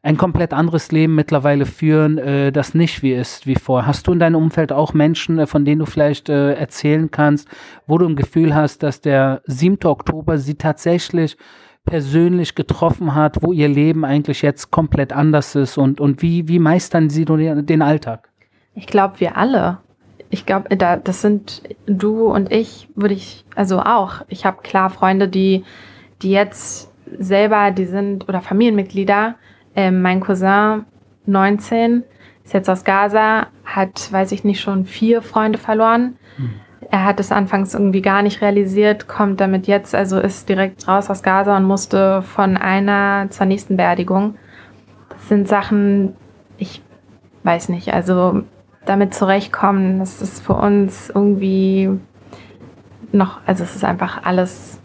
ein 0.04 0.18
komplett 0.18 0.54
anderes 0.54 0.92
Leben 0.92 1.14
mittlerweile 1.14 1.66
führen, 1.66 2.18
äh, 2.18 2.52
das 2.52 2.74
nicht 2.74 3.04
wie 3.04 3.14
ist 3.14 3.46
wie 3.46 3.56
vorher. 3.56 3.88
Hast 3.88 4.08
du 4.08 4.14
in 4.14 4.20
deinem 4.20 4.36
Umfeld 4.36 4.72
auch 4.72 4.94
Menschen, 4.94 5.38
äh, 5.38 5.46
von 5.46 5.64
denen 5.64 5.80
du 5.80 5.86
vielleicht 5.86 6.30
äh, 6.30 6.54
erzählen 6.54 7.12
kannst, 7.12 7.48
wo 7.86 8.00
du 8.00 8.08
ein 8.08 8.16
Gefühl 8.16 8.56
hast, 8.56 8.82
dass 8.82 9.02
der 9.02 9.42
7. 9.46 9.78
Oktober 9.86 10.40
sie 10.40 10.56
tatsächlich 10.56 11.38
persönlich 11.86 12.56
getroffen 12.56 13.16
hat, 13.16 13.42
wo 13.42 13.52
ihr 13.52 13.68
Leben 13.68 14.06
eigentlich 14.06 14.42
jetzt 14.42 14.72
komplett 14.72 15.14
anders 15.14 15.56
ist 15.56 15.78
und, 15.78 16.00
und 16.00 16.22
wie, 16.22 16.48
wie 16.48 16.60
meistern 16.60 17.10
sie 17.10 17.26
den 17.26 17.82
Alltag? 17.82 18.30
Ich 18.76 18.88
glaube, 18.88 19.20
wir 19.20 19.38
alle. 19.38 19.80
Ich 20.30 20.46
glaube, 20.46 20.76
da, 20.78 20.96
das 20.96 21.22
sind 21.22 21.64
du 21.88 22.28
und 22.28 22.52
ich, 22.52 22.88
würde 22.96 23.16
ich, 23.16 23.44
also 23.56 23.80
auch. 23.80 24.22
Ich 24.30 24.46
habe 24.46 24.62
klar 24.62 24.90
Freunde, 24.90 25.28
die, 25.28 25.64
die 26.22 26.32
jetzt 26.32 26.92
selber, 27.20 27.72
die 27.72 27.86
sind, 27.86 28.30
oder 28.30 28.42
Familienmitglieder. 28.42 29.36
Ähm, 29.76 30.02
mein 30.02 30.22
Cousin, 30.22 30.86
19, 31.26 32.04
ist 32.44 32.54
jetzt 32.54 32.70
aus 32.70 32.84
Gaza, 32.84 33.48
hat, 33.66 34.12
weiß 34.12 34.32
ich 34.32 34.44
nicht, 34.44 34.62
schon 34.62 34.86
vier 34.86 35.22
Freunde 35.22 35.58
verloren. 35.58 36.18
Hm. 36.38 36.52
Er 36.92 37.06
hat 37.06 37.22
es 37.22 37.32
anfangs 37.32 37.74
irgendwie 37.74 38.02
gar 38.02 38.22
nicht 38.22 38.42
realisiert, 38.42 39.08
kommt 39.08 39.40
damit 39.40 39.66
jetzt, 39.66 39.96
also 39.96 40.20
ist 40.20 40.50
direkt 40.50 40.86
raus 40.90 41.10
aus 41.10 41.24
Gaza 41.24 41.56
und 41.56 41.64
musste 41.64 42.22
von 42.22 42.58
einer 42.58 43.28
zur 43.30 43.46
nächsten 43.46 43.78
Beerdigung. 43.78 44.36
Das 45.10 45.30
sind 45.30 45.48
Sachen, 45.48 46.16
ich 46.58 46.82
weiß 47.44 47.70
nicht, 47.70 47.94
also 47.94 48.44
damit 48.86 49.14
zurechtkommen, 49.14 50.00
das 50.00 50.22
ist 50.22 50.44
für 50.44 50.54
uns 50.54 51.10
irgendwie 51.10 51.90
noch, 53.14 53.40
also 53.46 53.64
es 53.64 53.76
ist 53.76 53.86
einfach 53.86 54.24
alles 54.24 54.80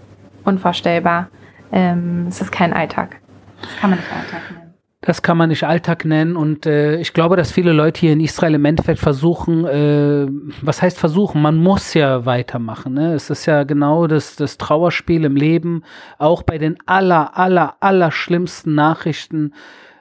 unvorstellbar. 0.44 1.28
Ähm, 1.72 2.26
es 2.28 2.40
ist 2.40 2.52
kein 2.52 2.72
Alltag. 2.72 3.16
Das 3.60 3.76
kann 3.78 3.90
man 3.90 3.98
nicht 3.98 4.12
Alltag 4.12 4.42
nennen. 4.52 4.65
Das 5.06 5.22
kann 5.22 5.36
man 5.36 5.50
nicht 5.50 5.62
Alltag 5.62 6.04
nennen 6.04 6.34
und 6.34 6.66
äh, 6.66 6.96
ich 6.96 7.12
glaube, 7.12 7.36
dass 7.36 7.52
viele 7.52 7.72
Leute 7.72 8.00
hier 8.00 8.12
in 8.12 8.18
Israel 8.18 8.54
im 8.54 8.64
Endeffekt 8.64 8.98
versuchen, 8.98 9.64
äh, 9.64 10.26
was 10.62 10.82
heißt 10.82 10.98
versuchen? 10.98 11.40
Man 11.40 11.58
muss 11.58 11.94
ja 11.94 12.26
weitermachen. 12.26 12.94
Ne? 12.94 13.14
Es 13.14 13.30
ist 13.30 13.46
ja 13.46 13.62
genau 13.62 14.08
das, 14.08 14.34
das 14.34 14.58
Trauerspiel 14.58 15.24
im 15.24 15.36
Leben, 15.36 15.84
auch 16.18 16.42
bei 16.42 16.58
den 16.58 16.76
aller, 16.86 17.38
aller, 17.38 17.76
aller 17.78 18.10
schlimmsten 18.10 18.74
Nachrichten 18.74 19.52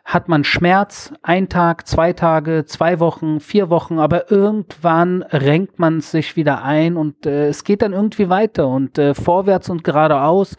hat 0.05 0.27
man 0.27 0.43
Schmerz, 0.43 1.13
ein 1.21 1.49
Tag, 1.49 1.87
zwei 1.87 2.13
Tage, 2.13 2.65
zwei 2.65 2.99
Wochen, 2.99 3.39
vier 3.39 3.69
Wochen, 3.69 3.99
aber 3.99 4.31
irgendwann 4.31 5.23
renkt 5.23 5.77
man 5.77 6.01
sich 6.01 6.35
wieder 6.35 6.63
ein 6.63 6.97
und 6.97 7.27
äh, 7.27 7.47
es 7.47 7.63
geht 7.63 7.83
dann 7.83 7.93
irgendwie 7.93 8.29
weiter 8.29 8.67
und 8.67 8.97
äh, 8.97 9.13
vorwärts 9.13 9.69
und 9.69 9.83
geradeaus 9.83 10.57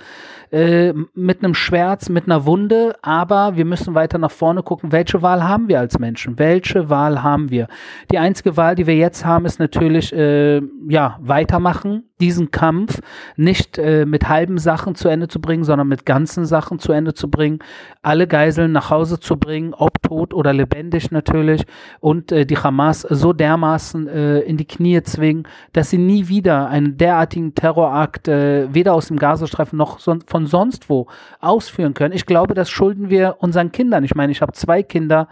äh, 0.50 0.92
mit 1.14 1.42
einem 1.42 1.54
Schmerz, 1.54 2.08
mit 2.08 2.24
einer 2.24 2.46
Wunde, 2.46 2.96
aber 3.02 3.56
wir 3.56 3.64
müssen 3.64 3.94
weiter 3.94 4.18
nach 4.18 4.30
vorne 4.30 4.62
gucken, 4.62 4.92
welche 4.92 5.22
Wahl 5.22 5.42
haben 5.42 5.68
wir 5.68 5.80
als 5.80 5.98
Menschen? 5.98 6.38
Welche 6.38 6.88
Wahl 6.88 7.22
haben 7.22 7.50
wir? 7.50 7.68
Die 8.10 8.18
einzige 8.18 8.56
Wahl, 8.56 8.74
die 8.74 8.86
wir 8.86 8.96
jetzt 8.96 9.24
haben, 9.24 9.44
ist 9.44 9.58
natürlich, 9.58 10.12
äh, 10.12 10.60
ja, 10.88 11.18
weitermachen, 11.20 12.04
diesen 12.20 12.50
Kampf 12.50 13.00
nicht 13.36 13.78
äh, 13.78 14.06
mit 14.06 14.28
halben 14.28 14.58
Sachen 14.58 14.94
zu 14.94 15.08
Ende 15.08 15.28
zu 15.28 15.40
bringen, 15.40 15.64
sondern 15.64 15.88
mit 15.88 16.06
ganzen 16.06 16.46
Sachen 16.46 16.78
zu 16.78 16.92
Ende 16.92 17.12
zu 17.12 17.30
bringen, 17.30 17.58
alle 18.02 18.26
Geiseln 18.26 18.72
nach 18.72 18.90
Hause 18.90 19.20
zu 19.20 19.36
bringen, 19.36 19.74
ob 19.74 20.02
tot 20.02 20.32
oder 20.32 20.52
lebendig 20.52 21.10
natürlich, 21.10 21.64
und 22.00 22.32
äh, 22.32 22.46
die 22.46 22.56
Hamas 22.56 23.02
so 23.02 23.32
dermaßen 23.32 24.08
äh, 24.08 24.38
in 24.40 24.56
die 24.56 24.64
Knie 24.64 25.02
zwingen, 25.02 25.46
dass 25.72 25.90
sie 25.90 25.98
nie 25.98 26.28
wieder 26.28 26.68
einen 26.68 26.96
derartigen 26.96 27.54
Terrorakt 27.54 28.28
äh, 28.28 28.72
weder 28.72 28.94
aus 28.94 29.08
dem 29.08 29.18
Gazastreifen 29.18 29.76
noch 29.76 29.98
son 29.98 30.20
von 30.36 30.46
sonst 30.46 30.90
wo 30.90 31.06
ausführen 31.40 31.94
können. 31.94 32.12
Ich 32.12 32.26
glaube, 32.26 32.52
das 32.52 32.68
schulden 32.68 33.08
wir 33.08 33.36
unseren 33.38 33.72
Kindern. 33.72 34.04
Ich 34.04 34.14
meine, 34.14 34.32
ich 34.32 34.42
habe 34.42 34.52
zwei 34.52 34.82
Kinder. 34.82 35.28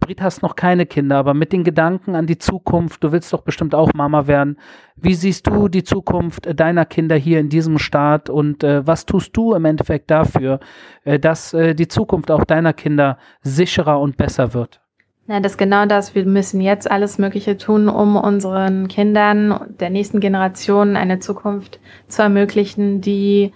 Brit 0.00 0.20
hast 0.20 0.42
noch 0.42 0.56
keine 0.56 0.86
Kinder, 0.86 1.18
aber 1.18 1.34
mit 1.34 1.52
den 1.52 1.62
Gedanken 1.62 2.16
an 2.16 2.26
die 2.26 2.38
Zukunft, 2.38 3.04
du 3.04 3.12
willst 3.12 3.32
doch 3.32 3.42
bestimmt 3.42 3.76
auch 3.76 3.92
Mama 3.94 4.26
werden. 4.26 4.56
Wie 4.96 5.14
siehst 5.14 5.46
du 5.46 5.68
die 5.68 5.84
Zukunft 5.84 6.48
deiner 6.58 6.84
Kinder 6.84 7.14
hier 7.14 7.38
in 7.38 7.48
diesem 7.48 7.78
Staat 7.78 8.28
und 8.28 8.64
äh, 8.64 8.84
was 8.84 9.06
tust 9.06 9.36
du 9.36 9.54
im 9.54 9.64
Endeffekt 9.64 10.10
dafür, 10.10 10.58
äh, 11.04 11.20
dass 11.20 11.54
äh, 11.54 11.74
die 11.76 11.86
Zukunft 11.86 12.32
auch 12.32 12.42
deiner 12.42 12.72
Kinder 12.72 13.18
sicherer 13.42 14.00
und 14.00 14.16
besser 14.16 14.52
wird? 14.52 14.80
Ja, 15.28 15.38
das 15.38 15.52
ist 15.52 15.58
genau 15.58 15.86
das. 15.86 16.16
Wir 16.16 16.26
müssen 16.26 16.60
jetzt 16.60 16.90
alles 16.90 17.18
Mögliche 17.18 17.56
tun, 17.56 17.88
um 17.88 18.16
unseren 18.16 18.88
Kindern 18.88 19.76
der 19.78 19.90
nächsten 19.90 20.18
Generation 20.18 20.96
eine 20.96 21.20
Zukunft 21.20 21.78
zu 22.08 22.22
ermöglichen, 22.22 23.00
die 23.00 23.52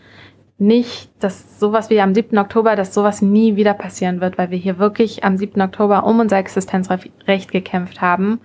nicht, 0.58 1.10
dass 1.22 1.58
sowas 1.58 1.90
wie 1.90 2.00
am 2.00 2.14
7. 2.14 2.38
Oktober, 2.38 2.76
dass 2.76 2.94
sowas 2.94 3.22
nie 3.22 3.56
wieder 3.56 3.74
passieren 3.74 4.20
wird, 4.20 4.38
weil 4.38 4.50
wir 4.50 4.58
hier 4.58 4.78
wirklich 4.78 5.24
am 5.24 5.36
7. 5.36 5.60
Oktober 5.60 6.04
um 6.04 6.20
unser 6.20 6.38
Existenzrecht 6.38 7.50
gekämpft 7.50 8.00
haben. 8.00 8.40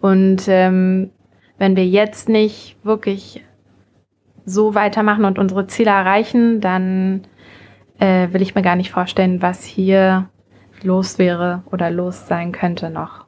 Und 0.00 0.44
ähm, 0.48 1.10
wenn 1.58 1.74
wir 1.74 1.86
jetzt 1.86 2.28
nicht 2.28 2.76
wirklich 2.84 3.42
so 4.44 4.74
weitermachen 4.74 5.24
und 5.24 5.38
unsere 5.38 5.66
Ziele 5.66 5.90
erreichen, 5.90 6.60
dann 6.60 7.26
äh, 7.98 8.28
will 8.32 8.42
ich 8.42 8.54
mir 8.54 8.62
gar 8.62 8.76
nicht 8.76 8.90
vorstellen, 8.90 9.42
was 9.42 9.64
hier 9.64 10.28
los 10.82 11.18
wäre 11.18 11.62
oder 11.70 11.90
los 11.90 12.26
sein 12.28 12.52
könnte 12.52 12.90
noch. 12.90 13.27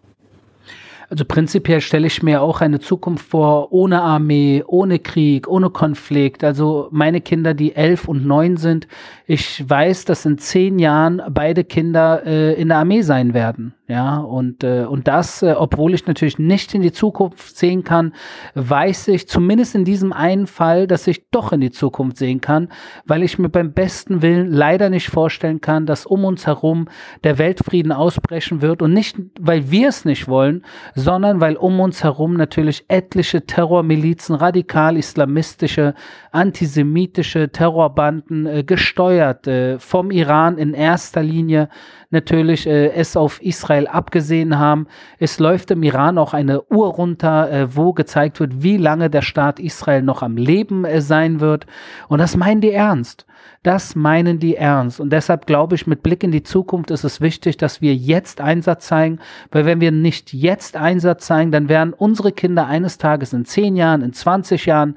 Also 1.10 1.24
prinzipiell 1.24 1.80
stelle 1.80 2.06
ich 2.06 2.22
mir 2.22 2.40
auch 2.40 2.60
eine 2.60 2.78
Zukunft 2.78 3.26
vor, 3.26 3.72
ohne 3.72 4.00
Armee, 4.00 4.62
ohne 4.64 5.00
Krieg, 5.00 5.48
ohne 5.48 5.68
Konflikt. 5.68 6.44
Also 6.44 6.86
meine 6.92 7.20
Kinder, 7.20 7.52
die 7.52 7.74
elf 7.74 8.06
und 8.06 8.24
neun 8.24 8.56
sind, 8.56 8.86
ich 9.26 9.68
weiß, 9.68 10.04
dass 10.04 10.24
in 10.24 10.38
zehn 10.38 10.78
Jahren 10.78 11.20
beide 11.28 11.64
Kinder 11.64 12.24
äh, 12.24 12.54
in 12.54 12.68
der 12.68 12.78
Armee 12.78 13.02
sein 13.02 13.34
werden. 13.34 13.74
Ja, 13.90 14.18
und, 14.18 14.62
äh, 14.62 14.84
und 14.84 15.08
das, 15.08 15.42
äh, 15.42 15.52
obwohl 15.58 15.94
ich 15.94 16.06
natürlich 16.06 16.38
nicht 16.38 16.76
in 16.76 16.80
die 16.80 16.92
Zukunft 16.92 17.56
sehen 17.56 17.82
kann, 17.82 18.12
weiß 18.54 19.08
ich 19.08 19.26
zumindest 19.26 19.74
in 19.74 19.84
diesem 19.84 20.12
einen 20.12 20.46
Fall, 20.46 20.86
dass 20.86 21.08
ich 21.08 21.28
doch 21.32 21.50
in 21.50 21.60
die 21.60 21.72
Zukunft 21.72 22.16
sehen 22.16 22.40
kann, 22.40 22.68
weil 23.04 23.24
ich 23.24 23.40
mir 23.40 23.48
beim 23.48 23.72
besten 23.72 24.22
Willen 24.22 24.48
leider 24.48 24.90
nicht 24.90 25.08
vorstellen 25.08 25.60
kann, 25.60 25.86
dass 25.86 26.06
um 26.06 26.24
uns 26.24 26.46
herum 26.46 26.86
der 27.24 27.38
Weltfrieden 27.38 27.90
ausbrechen 27.90 28.62
wird. 28.62 28.80
Und 28.80 28.92
nicht, 28.92 29.16
weil 29.40 29.72
wir 29.72 29.88
es 29.88 30.04
nicht 30.04 30.28
wollen, 30.28 30.64
sondern 30.94 31.40
weil 31.40 31.56
um 31.56 31.80
uns 31.80 32.04
herum 32.04 32.34
natürlich 32.34 32.84
etliche 32.86 33.44
Terrormilizen, 33.44 34.36
radikal-islamistische, 34.36 35.94
antisemitische 36.30 37.50
Terrorbanden 37.50 38.46
äh, 38.46 38.62
gesteuert 38.62 39.48
äh, 39.48 39.80
vom 39.80 40.12
Iran 40.12 40.58
in 40.58 40.74
erster 40.74 41.24
Linie 41.24 41.68
natürlich 42.10 42.66
äh, 42.66 42.88
es 42.92 43.16
auf 43.16 43.40
Israel 43.42 43.79
abgesehen 43.86 44.58
haben. 44.58 44.86
Es 45.18 45.38
läuft 45.38 45.70
im 45.70 45.82
Iran 45.82 46.18
auch 46.18 46.34
eine 46.34 46.62
Uhr 46.64 46.88
runter, 46.88 47.50
äh, 47.50 47.76
wo 47.76 47.92
gezeigt 47.92 48.40
wird, 48.40 48.62
wie 48.62 48.76
lange 48.76 49.10
der 49.10 49.22
Staat 49.22 49.60
Israel 49.60 50.02
noch 50.02 50.22
am 50.22 50.36
Leben 50.36 50.84
äh, 50.84 51.00
sein 51.00 51.40
wird. 51.40 51.66
Und 52.08 52.18
das 52.18 52.36
meinen 52.36 52.60
die 52.60 52.72
ernst. 52.72 53.26
Das 53.62 53.94
meinen 53.94 54.38
die 54.38 54.56
ernst. 54.56 55.00
Und 55.00 55.10
deshalb 55.12 55.46
glaube 55.46 55.74
ich, 55.74 55.86
mit 55.86 56.02
Blick 56.02 56.22
in 56.22 56.32
die 56.32 56.42
Zukunft 56.42 56.90
ist 56.90 57.04
es 57.04 57.20
wichtig, 57.20 57.58
dass 57.58 57.82
wir 57.82 57.94
jetzt 57.94 58.40
Einsatz 58.40 58.86
zeigen, 58.86 59.18
weil 59.50 59.66
wenn 59.66 59.80
wir 59.80 59.92
nicht 59.92 60.32
jetzt 60.32 60.76
Einsatz 60.76 61.26
zeigen, 61.26 61.52
dann 61.52 61.68
werden 61.68 61.92
unsere 61.92 62.32
Kinder 62.32 62.66
eines 62.66 62.96
Tages 62.96 63.32
in 63.34 63.44
zehn 63.44 63.76
Jahren, 63.76 64.02
in 64.02 64.14
20 64.14 64.64
Jahren, 64.64 64.96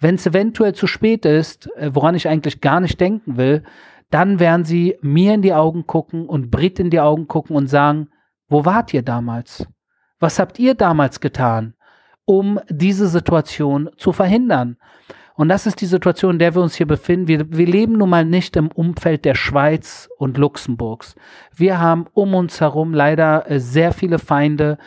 wenn 0.00 0.14
es 0.14 0.26
eventuell 0.26 0.74
zu 0.74 0.86
spät 0.86 1.26
ist, 1.26 1.68
äh, 1.76 1.90
woran 1.92 2.14
ich 2.14 2.28
eigentlich 2.28 2.60
gar 2.60 2.80
nicht 2.80 3.00
denken 3.00 3.36
will, 3.36 3.62
dann 4.10 4.40
werden 4.40 4.64
sie 4.64 4.96
mir 5.02 5.34
in 5.34 5.42
die 5.42 5.52
Augen 5.52 5.86
gucken 5.86 6.26
und 6.26 6.50
Brit 6.50 6.80
in 6.80 6.90
die 6.90 7.00
Augen 7.00 7.28
gucken 7.28 7.56
und 7.56 7.66
sagen, 7.66 8.08
wo 8.48 8.64
wart 8.64 8.94
ihr 8.94 9.02
damals? 9.02 9.66
Was 10.18 10.38
habt 10.38 10.58
ihr 10.58 10.74
damals 10.74 11.20
getan, 11.20 11.74
um 12.24 12.60
diese 12.68 13.08
Situation 13.08 13.90
zu 13.96 14.12
verhindern? 14.12 14.76
Und 15.34 15.48
das 15.48 15.66
ist 15.66 15.80
die 15.80 15.86
Situation, 15.86 16.32
in 16.32 16.38
der 16.40 16.56
wir 16.56 16.62
uns 16.62 16.74
hier 16.74 16.86
befinden. 16.86 17.28
Wir, 17.28 17.52
wir 17.52 17.66
leben 17.66 17.92
nun 17.92 18.10
mal 18.10 18.24
nicht 18.24 18.56
im 18.56 18.68
Umfeld 18.68 19.24
der 19.24 19.36
Schweiz 19.36 20.08
und 20.18 20.36
Luxemburgs. 20.36 21.14
Wir 21.54 21.78
haben 21.78 22.06
um 22.12 22.34
uns 22.34 22.60
herum 22.60 22.92
leider 22.92 23.48
äh, 23.48 23.60
sehr 23.60 23.92
viele 23.92 24.18
Feinde, 24.18 24.78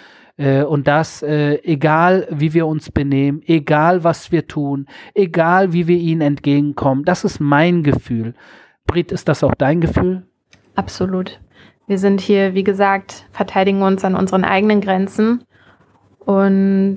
äh, 0.41 0.63
und 0.63 0.87
das, 0.87 1.21
äh, 1.21 1.59
egal 1.63 2.27
wie 2.31 2.53
wir 2.53 2.65
uns 2.65 2.91
benehmen, 2.91 3.43
egal 3.45 4.03
was 4.03 4.31
wir 4.31 4.47
tun, 4.47 4.87
egal 5.13 5.71
wie 5.71 5.87
wir 5.87 5.97
ihnen 5.97 6.21
entgegenkommen, 6.21 7.05
das 7.05 7.23
ist 7.23 7.39
mein 7.39 7.83
Gefühl. 7.83 8.33
Brit, 8.87 9.11
ist 9.11 9.27
das 9.29 9.43
auch 9.43 9.53
dein 9.53 9.81
Gefühl? 9.81 10.23
Absolut. 10.75 11.39
Wir 11.91 11.97
sind 11.97 12.21
hier, 12.21 12.53
wie 12.53 12.63
gesagt, 12.63 13.25
verteidigen 13.31 13.81
uns 13.81 14.05
an 14.05 14.15
unseren 14.15 14.45
eigenen 14.45 14.79
Grenzen 14.79 15.43
und 16.19 16.95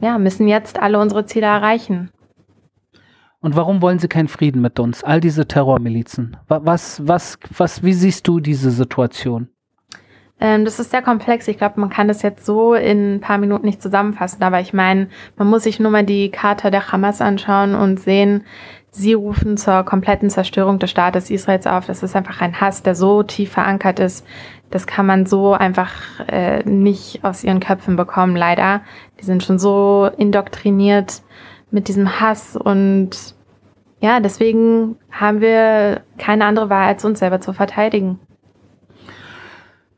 ja, 0.00 0.18
müssen 0.18 0.46
jetzt 0.46 0.78
alle 0.78 1.00
unsere 1.00 1.26
Ziele 1.26 1.46
erreichen. 1.46 2.12
Und 3.40 3.56
warum 3.56 3.82
wollen 3.82 3.98
sie 3.98 4.06
keinen 4.06 4.28
Frieden 4.28 4.62
mit 4.62 4.78
uns? 4.78 5.02
All 5.02 5.20
diese 5.20 5.48
Terrormilizen. 5.48 6.36
Was, 6.46 7.04
was, 7.08 7.40
was, 7.56 7.82
wie 7.82 7.92
siehst 7.92 8.28
du 8.28 8.38
diese 8.38 8.70
Situation? 8.70 9.48
Ähm, 10.38 10.64
das 10.64 10.78
ist 10.78 10.92
sehr 10.92 11.02
komplex. 11.02 11.48
Ich 11.48 11.58
glaube, 11.58 11.80
man 11.80 11.90
kann 11.90 12.06
das 12.06 12.22
jetzt 12.22 12.46
so 12.46 12.74
in 12.74 13.16
ein 13.16 13.20
paar 13.20 13.38
Minuten 13.38 13.66
nicht 13.66 13.82
zusammenfassen. 13.82 14.44
Aber 14.44 14.60
ich 14.60 14.72
meine, 14.72 15.08
man 15.36 15.48
muss 15.48 15.64
sich 15.64 15.80
nur 15.80 15.90
mal 15.90 16.04
die 16.04 16.30
Charta 16.30 16.70
der 16.70 16.92
Hamas 16.92 17.20
anschauen 17.20 17.74
und 17.74 17.98
sehen, 17.98 18.44
Sie 18.98 19.12
rufen 19.12 19.58
zur 19.58 19.82
kompletten 19.82 20.30
Zerstörung 20.30 20.78
des 20.78 20.90
Staates 20.90 21.28
Israels 21.28 21.66
auf. 21.66 21.84
Das 21.84 22.02
ist 22.02 22.16
einfach 22.16 22.40
ein 22.40 22.62
Hass, 22.62 22.82
der 22.82 22.94
so 22.94 23.22
tief 23.22 23.52
verankert 23.52 24.00
ist. 24.00 24.26
Das 24.70 24.86
kann 24.86 25.04
man 25.04 25.26
so 25.26 25.52
einfach 25.52 25.92
äh, 26.28 26.62
nicht 26.64 27.22
aus 27.22 27.44
ihren 27.44 27.60
Köpfen 27.60 27.96
bekommen, 27.96 28.36
leider. 28.36 28.80
Die 29.20 29.26
sind 29.26 29.44
schon 29.44 29.58
so 29.58 30.08
indoktriniert 30.16 31.20
mit 31.70 31.88
diesem 31.88 32.20
Hass 32.20 32.56
und 32.56 33.34
ja, 34.00 34.20
deswegen 34.20 34.96
haben 35.10 35.42
wir 35.42 36.00
keine 36.16 36.46
andere 36.46 36.70
Wahl, 36.70 36.88
als 36.88 37.04
uns 37.04 37.18
selber 37.18 37.42
zu 37.42 37.52
verteidigen 37.52 38.18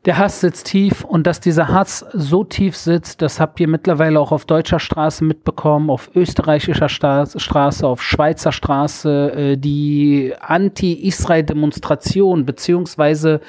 der 0.09 0.17
Hass 0.17 0.41
sitzt 0.41 0.69
tief 0.69 1.05
und 1.05 1.27
dass 1.27 1.38
dieser 1.38 1.69
Hass 1.69 2.07
so 2.15 2.43
tief 2.43 2.79
sitzt, 2.79 3.21
das 3.21 3.41
habt 3.41 3.61
ihr 3.61 3.69
mittlerweile 3.69 4.19
auch 4.19 4.33
auf 4.33 4.47
deutscher 4.47 4.79
Straße 4.79 5.23
mitbekommen, 5.23 5.91
auf 5.91 6.11
österreichischer 6.15 6.88
Straße, 6.88 7.87
auf 7.87 8.03
Schweizer 8.03 8.50
Straße, 8.50 9.33
äh, 9.33 9.57
die 9.59 10.33
Anti-Israel-Demonstration 10.41 12.47
beziehungsweise 12.47 13.43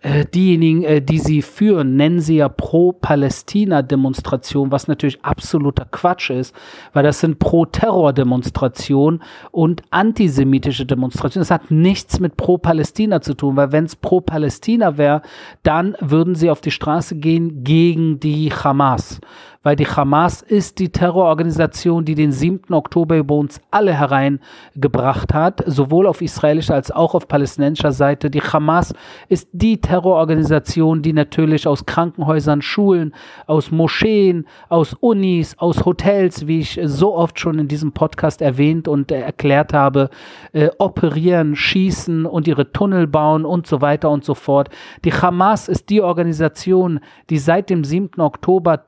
äh, 0.00 0.24
diejenigen, 0.26 0.84
äh, 0.84 1.02
die 1.02 1.18
sie 1.18 1.42
führen, 1.42 1.96
nennen 1.96 2.20
sie 2.20 2.36
ja 2.36 2.48
Pro-Palästina-Demonstration, 2.48 4.70
was 4.70 4.86
natürlich 4.86 5.24
absoluter 5.24 5.86
Quatsch 5.90 6.30
ist, 6.30 6.54
weil 6.92 7.02
das 7.02 7.18
sind 7.20 7.40
Pro-Terror-Demonstrationen 7.40 9.24
und 9.50 9.82
antisemitische 9.90 10.86
Demonstrationen. 10.86 11.42
Das 11.42 11.50
hat 11.50 11.72
nichts 11.72 12.20
mit 12.20 12.36
Pro-Palästina 12.36 13.22
zu 13.22 13.34
tun, 13.34 13.56
weil 13.56 13.72
wenn 13.72 13.86
es 13.86 13.96
Pro-Palästina 13.96 14.98
wäre, 14.98 15.22
dann 15.62 15.96
würden 16.00 16.36
sie 16.36 16.50
auf 16.50 16.60
die 16.60 16.70
Straße 16.70 17.16
gehen 17.16 17.64
gegen 17.64 18.20
die 18.20 18.52
Hamas 18.52 19.20
weil 19.62 19.76
die 19.76 19.86
Hamas 19.86 20.42
ist 20.42 20.78
die 20.78 20.90
Terrororganisation, 20.90 22.04
die 22.04 22.14
den 22.14 22.32
7. 22.32 22.74
Oktober 22.74 23.16
über 23.16 23.36
uns 23.36 23.60
alle 23.70 23.94
hereingebracht 23.94 25.32
hat, 25.32 25.62
sowohl 25.66 26.06
auf 26.06 26.20
israelischer 26.20 26.74
als 26.74 26.90
auch 26.90 27.14
auf 27.14 27.28
palästinensischer 27.28 27.92
Seite. 27.92 28.30
Die 28.30 28.40
Hamas 28.40 28.92
ist 29.28 29.48
die 29.52 29.80
Terrororganisation, 29.80 31.02
die 31.02 31.12
natürlich 31.12 31.66
aus 31.66 31.86
Krankenhäusern, 31.86 32.62
Schulen, 32.62 33.14
aus 33.46 33.70
Moscheen, 33.70 34.46
aus 34.68 34.94
Unis, 34.94 35.56
aus 35.58 35.84
Hotels, 35.84 36.46
wie 36.46 36.60
ich 36.60 36.80
so 36.84 37.14
oft 37.14 37.38
schon 37.38 37.58
in 37.58 37.68
diesem 37.68 37.92
Podcast 37.92 38.42
erwähnt 38.42 38.88
und 38.88 39.12
erklärt 39.12 39.72
habe, 39.72 40.10
äh, 40.52 40.70
operieren, 40.78 41.54
schießen 41.54 42.26
und 42.26 42.48
ihre 42.48 42.72
Tunnel 42.72 43.06
bauen 43.06 43.44
und 43.44 43.66
so 43.66 43.80
weiter 43.80 44.10
und 44.10 44.24
so 44.24 44.34
fort. 44.34 44.70
Die 45.04 45.12
Hamas 45.12 45.68
ist 45.68 45.90
die 45.90 46.02
Organisation, 46.02 47.00
die 47.30 47.38
seit 47.38 47.70
dem 47.70 47.84
7. 47.84 48.20
Oktober 48.20 48.86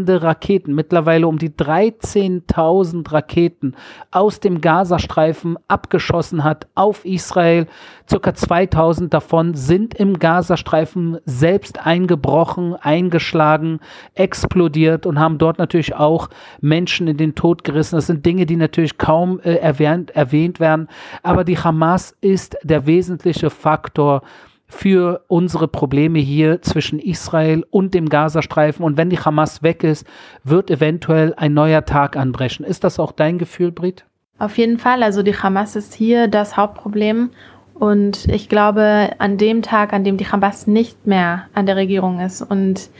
tausende 0.00 0.22
Raketen, 0.22 0.74
mittlerweile 0.74 1.26
um 1.28 1.38
die 1.38 1.50
13.000 1.50 3.12
Raketen 3.12 3.74
aus 4.10 4.40
dem 4.40 4.60
Gazastreifen 4.60 5.58
abgeschossen 5.68 6.44
hat 6.44 6.66
auf 6.74 7.04
Israel. 7.04 7.66
Circa 8.08 8.34
2000 8.34 9.12
davon 9.12 9.54
sind 9.54 9.94
im 9.94 10.18
Gazastreifen 10.18 11.18
selbst 11.26 11.84
eingebrochen, 11.84 12.74
eingeschlagen, 12.74 13.80
explodiert 14.14 15.06
und 15.06 15.18
haben 15.18 15.38
dort 15.38 15.58
natürlich 15.58 15.94
auch 15.94 16.28
Menschen 16.60 17.06
in 17.06 17.16
den 17.16 17.34
Tod 17.34 17.64
gerissen. 17.64 17.96
Das 17.96 18.06
sind 18.06 18.24
Dinge, 18.24 18.46
die 18.46 18.56
natürlich 18.56 18.96
kaum 18.98 19.40
äh, 19.40 19.56
erwähnt, 19.56 20.10
erwähnt 20.10 20.60
werden. 20.60 20.88
Aber 21.22 21.44
die 21.44 21.58
Hamas 21.58 22.16
ist 22.20 22.56
der 22.62 22.86
wesentliche 22.86 23.50
Faktor, 23.50 24.22
für 24.70 25.24
unsere 25.26 25.68
Probleme 25.68 26.20
hier 26.20 26.62
zwischen 26.62 26.98
Israel 26.98 27.64
und 27.70 27.92
dem 27.92 28.08
Gazastreifen. 28.08 28.84
Und 28.84 28.96
wenn 28.96 29.10
die 29.10 29.18
Hamas 29.18 29.62
weg 29.62 29.84
ist, 29.84 30.06
wird 30.44 30.70
eventuell 30.70 31.34
ein 31.36 31.52
neuer 31.52 31.84
Tag 31.84 32.16
anbrechen. 32.16 32.64
Ist 32.64 32.84
das 32.84 32.98
auch 32.98 33.12
dein 33.12 33.38
Gefühl, 33.38 33.72
Brit? 33.72 34.04
Auf 34.38 34.56
jeden 34.56 34.78
Fall. 34.78 35.02
Also 35.02 35.22
die 35.22 35.36
Hamas 35.36 35.76
ist 35.76 35.92
hier 35.92 36.28
das 36.28 36.56
Hauptproblem. 36.56 37.30
Und 37.74 38.26
ich 38.26 38.48
glaube, 38.48 39.10
an 39.18 39.36
dem 39.36 39.62
Tag, 39.62 39.92
an 39.92 40.04
dem 40.04 40.16
die 40.16 40.26
Hamas 40.26 40.66
nicht 40.66 41.06
mehr 41.06 41.46
an 41.52 41.66
der 41.66 41.76
Regierung 41.76 42.20
ist 42.20 42.42
und 42.42 42.90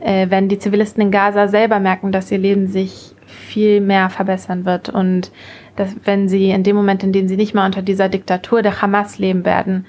äh, 0.00 0.30
wenn 0.30 0.48
die 0.48 0.58
Zivilisten 0.58 1.02
in 1.02 1.10
Gaza 1.10 1.48
selber 1.48 1.80
merken, 1.80 2.12
dass 2.12 2.30
ihr 2.30 2.38
Leben 2.38 2.68
sich 2.68 3.14
viel 3.26 3.80
mehr 3.80 4.10
verbessern 4.10 4.64
wird 4.64 4.88
und 4.88 5.32
dass 5.76 5.94
wenn 6.04 6.28
sie 6.28 6.50
in 6.50 6.62
dem 6.62 6.76
Moment, 6.76 7.02
in 7.02 7.12
dem 7.12 7.28
sie 7.28 7.36
nicht 7.36 7.54
mehr 7.54 7.64
unter 7.64 7.82
dieser 7.82 8.08
Diktatur 8.08 8.62
der 8.62 8.80
Hamas 8.80 9.18
leben 9.18 9.44
werden, 9.44 9.86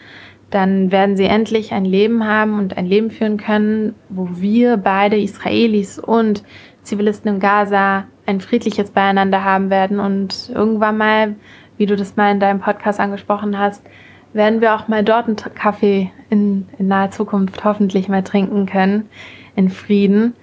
dann 0.50 0.92
werden 0.92 1.16
sie 1.16 1.26
endlich 1.26 1.74
ein 1.74 1.86
Leben 1.86 2.26
haben 2.26 2.58
und 2.58 2.78
ein 2.78 2.86
Leben 2.86 3.12
führen 3.12 3.38
können, 3.38 3.96
wo 4.10 4.28
wir 4.32 4.78
beide 4.78 5.20
Israelis 5.20 6.00
und 6.00 6.44
Zivilisten 6.84 7.36
in 7.36 7.40
Gaza 7.40 8.06
ein 8.26 8.42
friedliches 8.42 8.92
Beieinander 8.92 9.44
haben 9.44 9.70
werden 9.70 10.00
und 10.00 10.52
irgendwann 10.54 10.98
mal, 10.98 11.36
wie 11.78 11.86
du 11.86 11.96
das 11.96 12.16
mal 12.16 12.32
in 12.32 12.40
deinem 12.40 12.60
Podcast 12.60 13.00
angesprochen 13.00 13.58
hast, 13.58 13.84
werden 14.34 14.62
wir 14.62 14.76
auch 14.76 14.88
mal 14.88 15.04
dort 15.04 15.28
einen 15.28 15.36
Kaffee 15.36 16.12
in, 16.30 16.68
in 16.78 16.88
naher 16.88 17.12
Zukunft 17.12 17.64
hoffentlich 17.64 18.08
mal 18.08 18.24
trinken 18.24 18.66
können, 18.66 19.10
in 19.56 19.70
Frieden. 19.70 20.34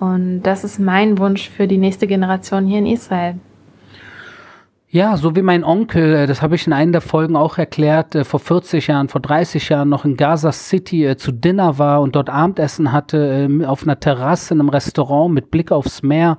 Und 0.00 0.42
das 0.42 0.64
ist 0.64 0.78
mein 0.78 1.18
Wunsch 1.18 1.48
für 1.48 1.68
die 1.68 1.78
nächste 1.78 2.06
Generation 2.06 2.66
hier 2.66 2.78
in 2.78 2.86
Israel. 2.86 3.36
Ja, 4.92 5.16
so 5.16 5.36
wie 5.36 5.42
mein 5.42 5.62
Onkel, 5.62 6.14
äh, 6.16 6.26
das 6.26 6.42
habe 6.42 6.56
ich 6.56 6.66
in 6.66 6.72
einer 6.72 6.90
der 6.90 7.00
Folgen 7.00 7.36
auch 7.36 7.58
erklärt, 7.58 8.16
äh, 8.16 8.24
vor 8.24 8.40
40 8.40 8.88
Jahren, 8.88 9.08
vor 9.08 9.20
30 9.20 9.68
Jahren 9.68 9.88
noch 9.88 10.04
in 10.04 10.16
Gaza 10.16 10.50
City 10.50 11.06
äh, 11.06 11.16
zu 11.16 11.30
Dinner 11.30 11.78
war 11.78 12.00
und 12.00 12.16
dort 12.16 12.28
Abendessen 12.28 12.90
hatte 12.90 13.48
auf 13.68 13.84
einer 13.84 14.00
Terrasse 14.00 14.52
in 14.52 14.58
einem 14.58 14.68
Restaurant 14.68 15.32
mit 15.32 15.52
Blick 15.52 15.70
aufs 15.70 16.02
Meer 16.02 16.38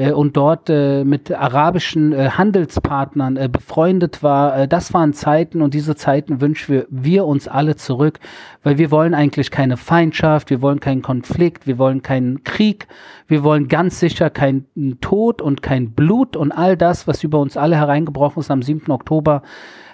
äh, 0.00 0.12
und 0.12 0.36
dort 0.36 0.70
äh, 0.70 1.04
mit 1.04 1.30
arabischen 1.30 2.12
äh, 2.12 2.30
Handelspartnern 2.30 3.36
äh, 3.36 3.48
befreundet 3.48 4.22
war. 4.22 4.56
Äh, 4.56 4.68
das 4.68 4.94
waren 4.94 5.12
Zeiten 5.12 5.60
und 5.60 5.74
diese 5.74 5.94
Zeiten 5.94 6.40
wünschen 6.40 6.74
wir, 6.74 6.86
wir 6.88 7.26
uns 7.26 7.48
alle 7.48 7.76
zurück, 7.76 8.18
weil 8.62 8.78
wir 8.78 8.90
wollen 8.90 9.14
eigentlich 9.14 9.50
keine 9.50 9.76
Feindschaft, 9.76 10.50
wir 10.50 10.62
wollen 10.62 10.80
keinen 10.80 11.02
Konflikt, 11.02 11.66
wir 11.66 11.78
wollen 11.78 12.02
keinen 12.02 12.44
Krieg, 12.44 12.88
wir 13.28 13.44
wollen 13.44 13.68
ganz 13.68 14.00
sicher 14.00 14.30
keinen 14.30 14.66
Tod 15.00 15.42
und 15.42 15.62
kein 15.62 15.92
Blut 15.92 16.36
und 16.36 16.52
all 16.52 16.76
das, 16.76 17.06
was 17.06 17.22
über 17.22 17.38
uns 17.38 17.56
alle 17.56 17.76
hereingebrochen 17.76 18.40
ist 18.40 18.50
am 18.50 18.62
7. 18.62 18.90
Oktober 18.90 19.42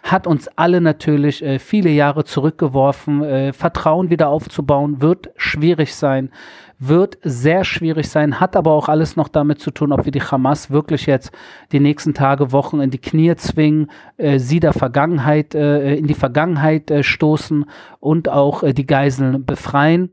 hat 0.06 0.28
uns 0.28 0.48
alle 0.54 0.80
natürlich 0.80 1.42
äh, 1.42 1.58
viele 1.58 1.90
Jahre 1.90 2.24
zurückgeworfen. 2.24 3.24
Äh, 3.24 3.52
Vertrauen 3.52 4.08
wieder 4.08 4.28
aufzubauen 4.28 5.02
wird 5.02 5.30
schwierig 5.36 5.96
sein 5.96 6.30
wird 6.78 7.18
sehr 7.22 7.64
schwierig 7.64 8.08
sein, 8.08 8.38
hat 8.38 8.54
aber 8.54 8.72
auch 8.72 8.88
alles 8.88 9.16
noch 9.16 9.28
damit 9.28 9.60
zu 9.60 9.70
tun, 9.70 9.92
ob 9.92 10.04
wir 10.04 10.12
die 10.12 10.22
Hamas 10.22 10.70
wirklich 10.70 11.06
jetzt 11.06 11.32
die 11.72 11.80
nächsten 11.80 12.12
Tage, 12.12 12.52
Wochen 12.52 12.80
in 12.80 12.90
die 12.90 13.00
Knie 13.00 13.34
zwingen, 13.36 13.90
äh, 14.18 14.38
sie 14.38 14.60
der 14.60 14.74
Vergangenheit, 14.74 15.54
äh, 15.54 15.94
in 15.94 16.06
die 16.06 16.14
Vergangenheit 16.14 16.90
äh, 16.90 17.02
stoßen 17.02 17.64
und 18.00 18.28
auch 18.28 18.62
äh, 18.62 18.74
die 18.74 18.86
Geiseln 18.86 19.44
befreien. 19.44 20.10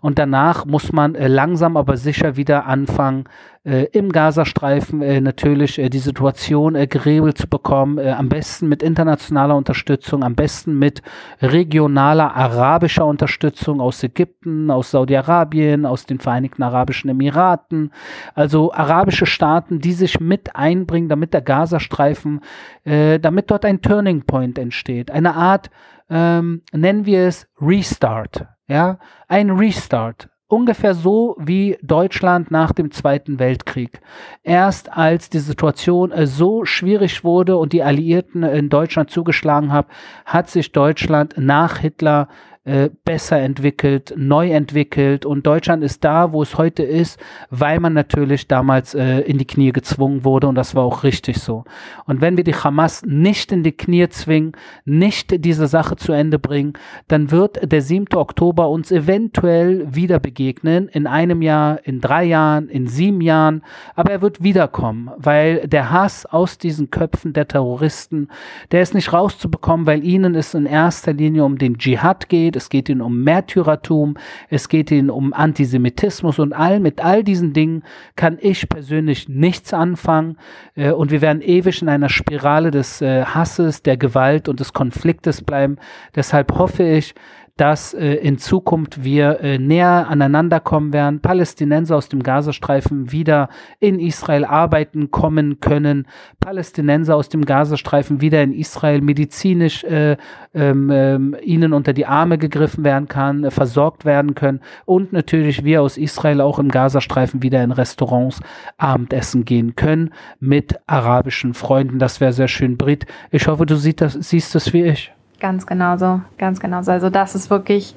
Und 0.00 0.18
danach 0.18 0.66
muss 0.66 0.92
man 0.92 1.14
äh, 1.14 1.26
langsam 1.26 1.76
aber 1.76 1.96
sicher 1.96 2.36
wieder 2.36 2.66
anfangen, 2.66 3.24
äh, 3.64 3.84
im 3.92 4.12
Gazastreifen 4.12 5.00
äh, 5.00 5.20
natürlich 5.20 5.78
äh, 5.78 5.88
die 5.88 5.98
Situation 5.98 6.74
äh, 6.74 6.86
geregelt 6.86 7.38
zu 7.38 7.48
bekommen, 7.48 7.98
äh, 7.98 8.10
am 8.10 8.28
besten 8.28 8.68
mit 8.68 8.82
internationaler 8.82 9.56
Unterstützung, 9.56 10.22
am 10.22 10.34
besten 10.34 10.78
mit 10.78 11.02
regionaler 11.40 12.34
arabischer 12.36 13.06
Unterstützung 13.06 13.80
aus 13.80 14.02
Ägypten, 14.02 14.70
aus 14.70 14.90
Saudi-Arabien, 14.90 15.86
aus 15.86 16.04
den 16.04 16.20
Vereinigten 16.20 16.62
Arabischen 16.62 17.08
Emiraten, 17.08 17.90
also 18.34 18.72
arabische 18.72 19.26
Staaten, 19.26 19.80
die 19.80 19.92
sich 19.92 20.20
mit 20.20 20.54
einbringen, 20.54 21.08
damit 21.08 21.32
der 21.32 21.42
Gazastreifen, 21.42 22.40
äh, 22.84 23.18
damit 23.18 23.50
dort 23.50 23.64
ein 23.64 23.80
Turning 23.80 24.24
Point 24.26 24.58
entsteht, 24.58 25.10
eine 25.10 25.34
Art, 25.34 25.70
ähm, 26.10 26.62
nennen 26.72 27.06
wir 27.06 27.26
es 27.28 27.48
Restart, 27.60 28.46
ja, 28.68 28.98
ein 29.26 29.50
Restart, 29.50 30.28
ungefähr 30.54 30.94
so 30.94 31.36
wie 31.38 31.76
Deutschland 31.82 32.50
nach 32.50 32.72
dem 32.72 32.90
Zweiten 32.90 33.38
Weltkrieg. 33.38 34.00
Erst 34.42 34.92
als 34.92 35.28
die 35.28 35.40
Situation 35.40 36.12
äh, 36.12 36.26
so 36.26 36.64
schwierig 36.64 37.24
wurde 37.24 37.56
und 37.56 37.72
die 37.72 37.82
Alliierten 37.82 38.44
in 38.44 38.68
Deutschland 38.68 39.10
zugeschlagen 39.10 39.72
haben, 39.72 39.88
hat 40.24 40.48
sich 40.48 40.72
Deutschland 40.72 41.34
nach 41.36 41.78
Hitler 41.78 42.28
äh, 42.64 42.88
besser 43.04 43.40
entwickelt, 43.40 44.14
neu 44.16 44.50
entwickelt 44.50 45.26
und 45.26 45.46
Deutschland 45.46 45.84
ist 45.84 46.02
da, 46.02 46.32
wo 46.32 46.40
es 46.40 46.56
heute 46.56 46.82
ist, 46.82 47.20
weil 47.50 47.78
man 47.78 47.92
natürlich 47.92 48.48
damals 48.48 48.94
äh, 48.94 49.20
in 49.20 49.36
die 49.36 49.46
Knie 49.46 49.70
gezwungen 49.70 50.24
wurde 50.24 50.46
und 50.46 50.54
das 50.54 50.74
war 50.74 50.82
auch 50.82 51.02
richtig 51.02 51.36
so. 51.36 51.64
Und 52.06 52.22
wenn 52.22 52.38
wir 52.38 52.44
die 52.44 52.54
Hamas 52.54 53.02
nicht 53.04 53.52
in 53.52 53.64
die 53.64 53.72
Knie 53.76 54.08
zwingen, 54.08 54.52
nicht 54.86 55.44
diese 55.44 55.66
Sache 55.66 55.96
zu 55.96 56.12
Ende 56.12 56.38
bringen, 56.38 56.72
dann 57.06 57.30
wird 57.30 57.70
der 57.70 57.82
7. 57.82 58.06
Oktober 58.14 58.70
uns 58.70 58.90
eventuell 58.90 59.94
wieder 59.94 60.18
begegnen, 60.18 60.88
in 60.88 61.06
einem 61.06 61.42
Jahr, 61.42 61.80
in 61.84 62.00
drei 62.00 62.24
Jahren, 62.24 62.70
in 62.70 62.86
sieben 62.86 63.20
Jahren, 63.20 63.62
aber 63.94 64.10
er 64.10 64.22
wird 64.22 64.42
wiederkommen, 64.42 65.10
weil 65.18 65.68
der 65.68 65.90
Hass 65.90 66.24
aus 66.24 66.56
diesen 66.56 66.90
Köpfen 66.90 67.34
der 67.34 67.46
Terroristen, 67.46 68.28
der 68.72 68.80
ist 68.80 68.94
nicht 68.94 69.12
rauszubekommen, 69.12 69.86
weil 69.86 70.02
ihnen 70.02 70.34
es 70.34 70.54
in 70.54 70.64
erster 70.64 71.12
Linie 71.12 71.44
um 71.44 71.58
den 71.58 71.76
Dschihad 71.76 72.30
geht, 72.30 72.53
geht, 72.54 72.56
es 72.56 72.68
geht 72.68 72.88
ihnen 72.88 73.00
um 73.00 73.22
Märtyrertum, 73.22 74.16
es 74.48 74.68
geht 74.68 74.90
ihnen 74.90 75.10
um 75.10 75.32
Antisemitismus. 75.32 76.38
Und 76.38 76.52
all 76.52 76.80
mit 76.80 77.04
all 77.04 77.24
diesen 77.24 77.52
Dingen 77.52 77.82
kann 78.16 78.38
ich 78.40 78.68
persönlich 78.68 79.28
nichts 79.28 79.74
anfangen. 79.74 80.36
Äh, 80.74 80.92
und 80.92 81.10
wir 81.10 81.20
werden 81.20 81.42
ewig 81.42 81.82
in 81.82 81.88
einer 81.88 82.08
Spirale 82.08 82.70
des 82.70 83.02
äh, 83.02 83.24
Hasses, 83.24 83.82
der 83.82 83.96
Gewalt 83.96 84.48
und 84.48 84.60
des 84.60 84.72
Konfliktes 84.72 85.42
bleiben. 85.42 85.76
Deshalb 86.14 86.56
hoffe 86.56 86.84
ich, 86.84 87.14
dass 87.56 87.94
äh, 87.94 88.14
in 88.14 88.38
Zukunft 88.38 89.04
wir 89.04 89.40
äh, 89.40 89.58
näher 89.58 90.08
aneinander 90.08 90.58
kommen 90.58 90.92
werden, 90.92 91.20
Palästinenser 91.20 91.96
aus 91.96 92.08
dem 92.08 92.24
Gazastreifen 92.24 93.12
wieder 93.12 93.48
in 93.78 94.00
Israel 94.00 94.44
arbeiten 94.44 95.12
kommen 95.12 95.60
können, 95.60 96.08
Palästinenser 96.40 97.14
aus 97.14 97.28
dem 97.28 97.44
Gazastreifen 97.44 98.20
wieder 98.20 98.42
in 98.42 98.52
Israel 98.52 99.00
medizinisch 99.02 99.84
äh, 99.84 100.16
ähm, 100.52 100.90
ähm, 100.90 101.36
ihnen 101.42 101.72
unter 101.72 101.92
die 101.92 102.06
Arme 102.06 102.38
gegriffen 102.38 102.82
werden 102.82 103.06
kann, 103.06 103.44
äh, 103.44 103.52
versorgt 103.52 104.04
werden 104.04 104.34
können 104.34 104.60
und 104.84 105.12
natürlich 105.12 105.64
wir 105.64 105.82
aus 105.82 105.96
Israel 105.96 106.40
auch 106.40 106.58
im 106.58 106.70
Gazastreifen 106.70 107.42
wieder 107.42 107.62
in 107.62 107.70
Restaurants 107.70 108.40
Abendessen 108.78 109.44
gehen 109.44 109.76
können 109.76 110.12
mit 110.40 110.74
arabischen 110.88 111.54
Freunden. 111.54 112.00
Das 112.00 112.20
wäre 112.20 112.32
sehr 112.32 112.48
schön, 112.48 112.76
Brit. 112.76 113.06
Ich 113.30 113.46
hoffe, 113.46 113.64
du 113.64 113.76
siehst 113.76 114.00
das, 114.00 114.14
siehst 114.14 114.56
das 114.56 114.72
wie 114.72 114.82
ich. 114.82 115.12
Ganz 115.40 115.66
genauso, 115.66 116.20
ganz 116.38 116.60
genauso. 116.60 116.92
Also 116.92 117.10
das 117.10 117.34
ist 117.34 117.50
wirklich 117.50 117.94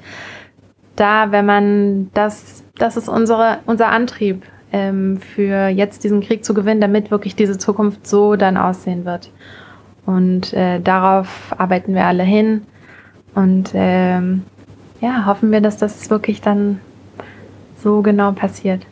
da, 0.96 1.30
wenn 1.30 1.46
man 1.46 2.10
das, 2.14 2.64
das 2.76 2.96
ist 2.96 3.08
unsere, 3.08 3.58
unser 3.66 3.88
Antrieb 3.88 4.42
ähm, 4.72 5.18
für 5.18 5.68
jetzt 5.68 6.04
diesen 6.04 6.20
Krieg 6.20 6.44
zu 6.44 6.54
gewinnen, 6.54 6.80
damit 6.80 7.10
wirklich 7.10 7.36
diese 7.36 7.56
Zukunft 7.58 8.06
so 8.06 8.36
dann 8.36 8.56
aussehen 8.56 9.04
wird. 9.04 9.30
Und 10.04 10.52
äh, 10.52 10.80
darauf 10.80 11.54
arbeiten 11.56 11.94
wir 11.94 12.06
alle 12.06 12.24
hin. 12.24 12.62
Und 13.34 13.70
ähm, 13.74 14.42
ja, 15.00 15.26
hoffen 15.26 15.52
wir, 15.52 15.60
dass 15.60 15.76
das 15.76 16.10
wirklich 16.10 16.40
dann 16.40 16.80
so 17.82 18.02
genau 18.02 18.32
passiert. 18.32 18.86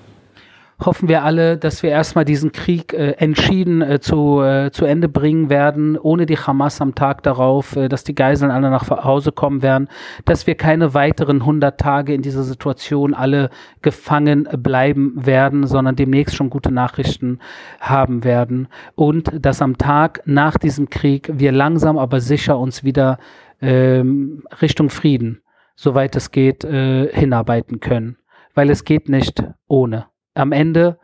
Hoffen 0.84 1.08
wir 1.08 1.24
alle, 1.24 1.56
dass 1.56 1.82
wir 1.82 1.90
erstmal 1.90 2.24
diesen 2.24 2.52
Krieg 2.52 2.92
äh, 2.92 3.12
entschieden 3.12 3.80
äh, 3.80 3.98
zu, 3.98 4.42
äh, 4.42 4.70
zu 4.70 4.84
Ende 4.84 5.08
bringen 5.08 5.48
werden, 5.48 5.96
ohne 5.96 6.26
die 6.26 6.36
Hamas 6.36 6.80
am 6.80 6.94
Tag 6.94 7.22
darauf, 7.22 7.76
äh, 7.76 7.88
dass 7.88 8.04
die 8.04 8.14
Geiseln 8.14 8.50
alle 8.50 8.70
nach 8.70 8.90
Hause 8.90 9.32
kommen 9.32 9.62
werden, 9.62 9.88
dass 10.26 10.46
wir 10.46 10.54
keine 10.54 10.92
weiteren 10.92 11.40
100 11.40 11.80
Tage 11.80 12.12
in 12.12 12.22
dieser 12.22 12.42
Situation 12.42 13.14
alle 13.14 13.50
gefangen 13.80 14.48
bleiben 14.58 15.14
werden, 15.24 15.66
sondern 15.66 15.96
demnächst 15.96 16.36
schon 16.36 16.50
gute 16.50 16.70
Nachrichten 16.70 17.38
haben 17.80 18.24
werden 18.24 18.68
und 18.94 19.32
dass 19.44 19.62
am 19.62 19.78
Tag 19.78 20.22
nach 20.26 20.58
diesem 20.58 20.90
Krieg 20.90 21.30
wir 21.32 21.52
langsam 21.52 21.96
aber 21.96 22.20
sicher 22.20 22.58
uns 22.58 22.84
wieder 22.84 23.18
ähm, 23.62 24.42
Richtung 24.60 24.90
Frieden, 24.90 25.40
soweit 25.74 26.14
es 26.16 26.30
geht, 26.30 26.64
äh, 26.64 27.08
hinarbeiten 27.12 27.80
können. 27.80 28.18
Weil 28.54 28.70
es 28.70 28.84
geht 28.84 29.08
nicht 29.08 29.42
ohne 29.68 30.06
am 30.37 30.53
Ende 30.53 30.99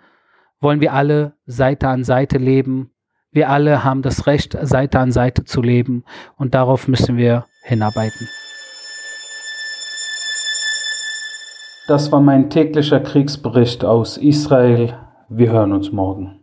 wollen 0.60 0.80
wir 0.80 0.92
alle 0.92 1.34
Seite 1.46 1.88
an 1.88 2.04
Seite 2.04 2.38
leben. 2.38 2.92
Wir 3.30 3.50
alle 3.50 3.82
haben 3.82 4.02
das 4.02 4.26
Recht, 4.26 4.56
Seite 4.62 4.98
an 4.98 5.10
Seite 5.10 5.44
zu 5.44 5.62
leben. 5.62 6.04
Und 6.36 6.54
darauf 6.54 6.86
müssen 6.88 7.16
wir 7.16 7.46
hinarbeiten. 7.64 8.28
Das 11.88 12.12
war 12.12 12.20
mein 12.20 12.48
täglicher 12.48 13.00
Kriegsbericht 13.00 13.84
aus 13.84 14.16
Israel. 14.16 14.96
Wir 15.28 15.50
hören 15.50 15.72
uns 15.72 15.90
morgen. 15.90 16.40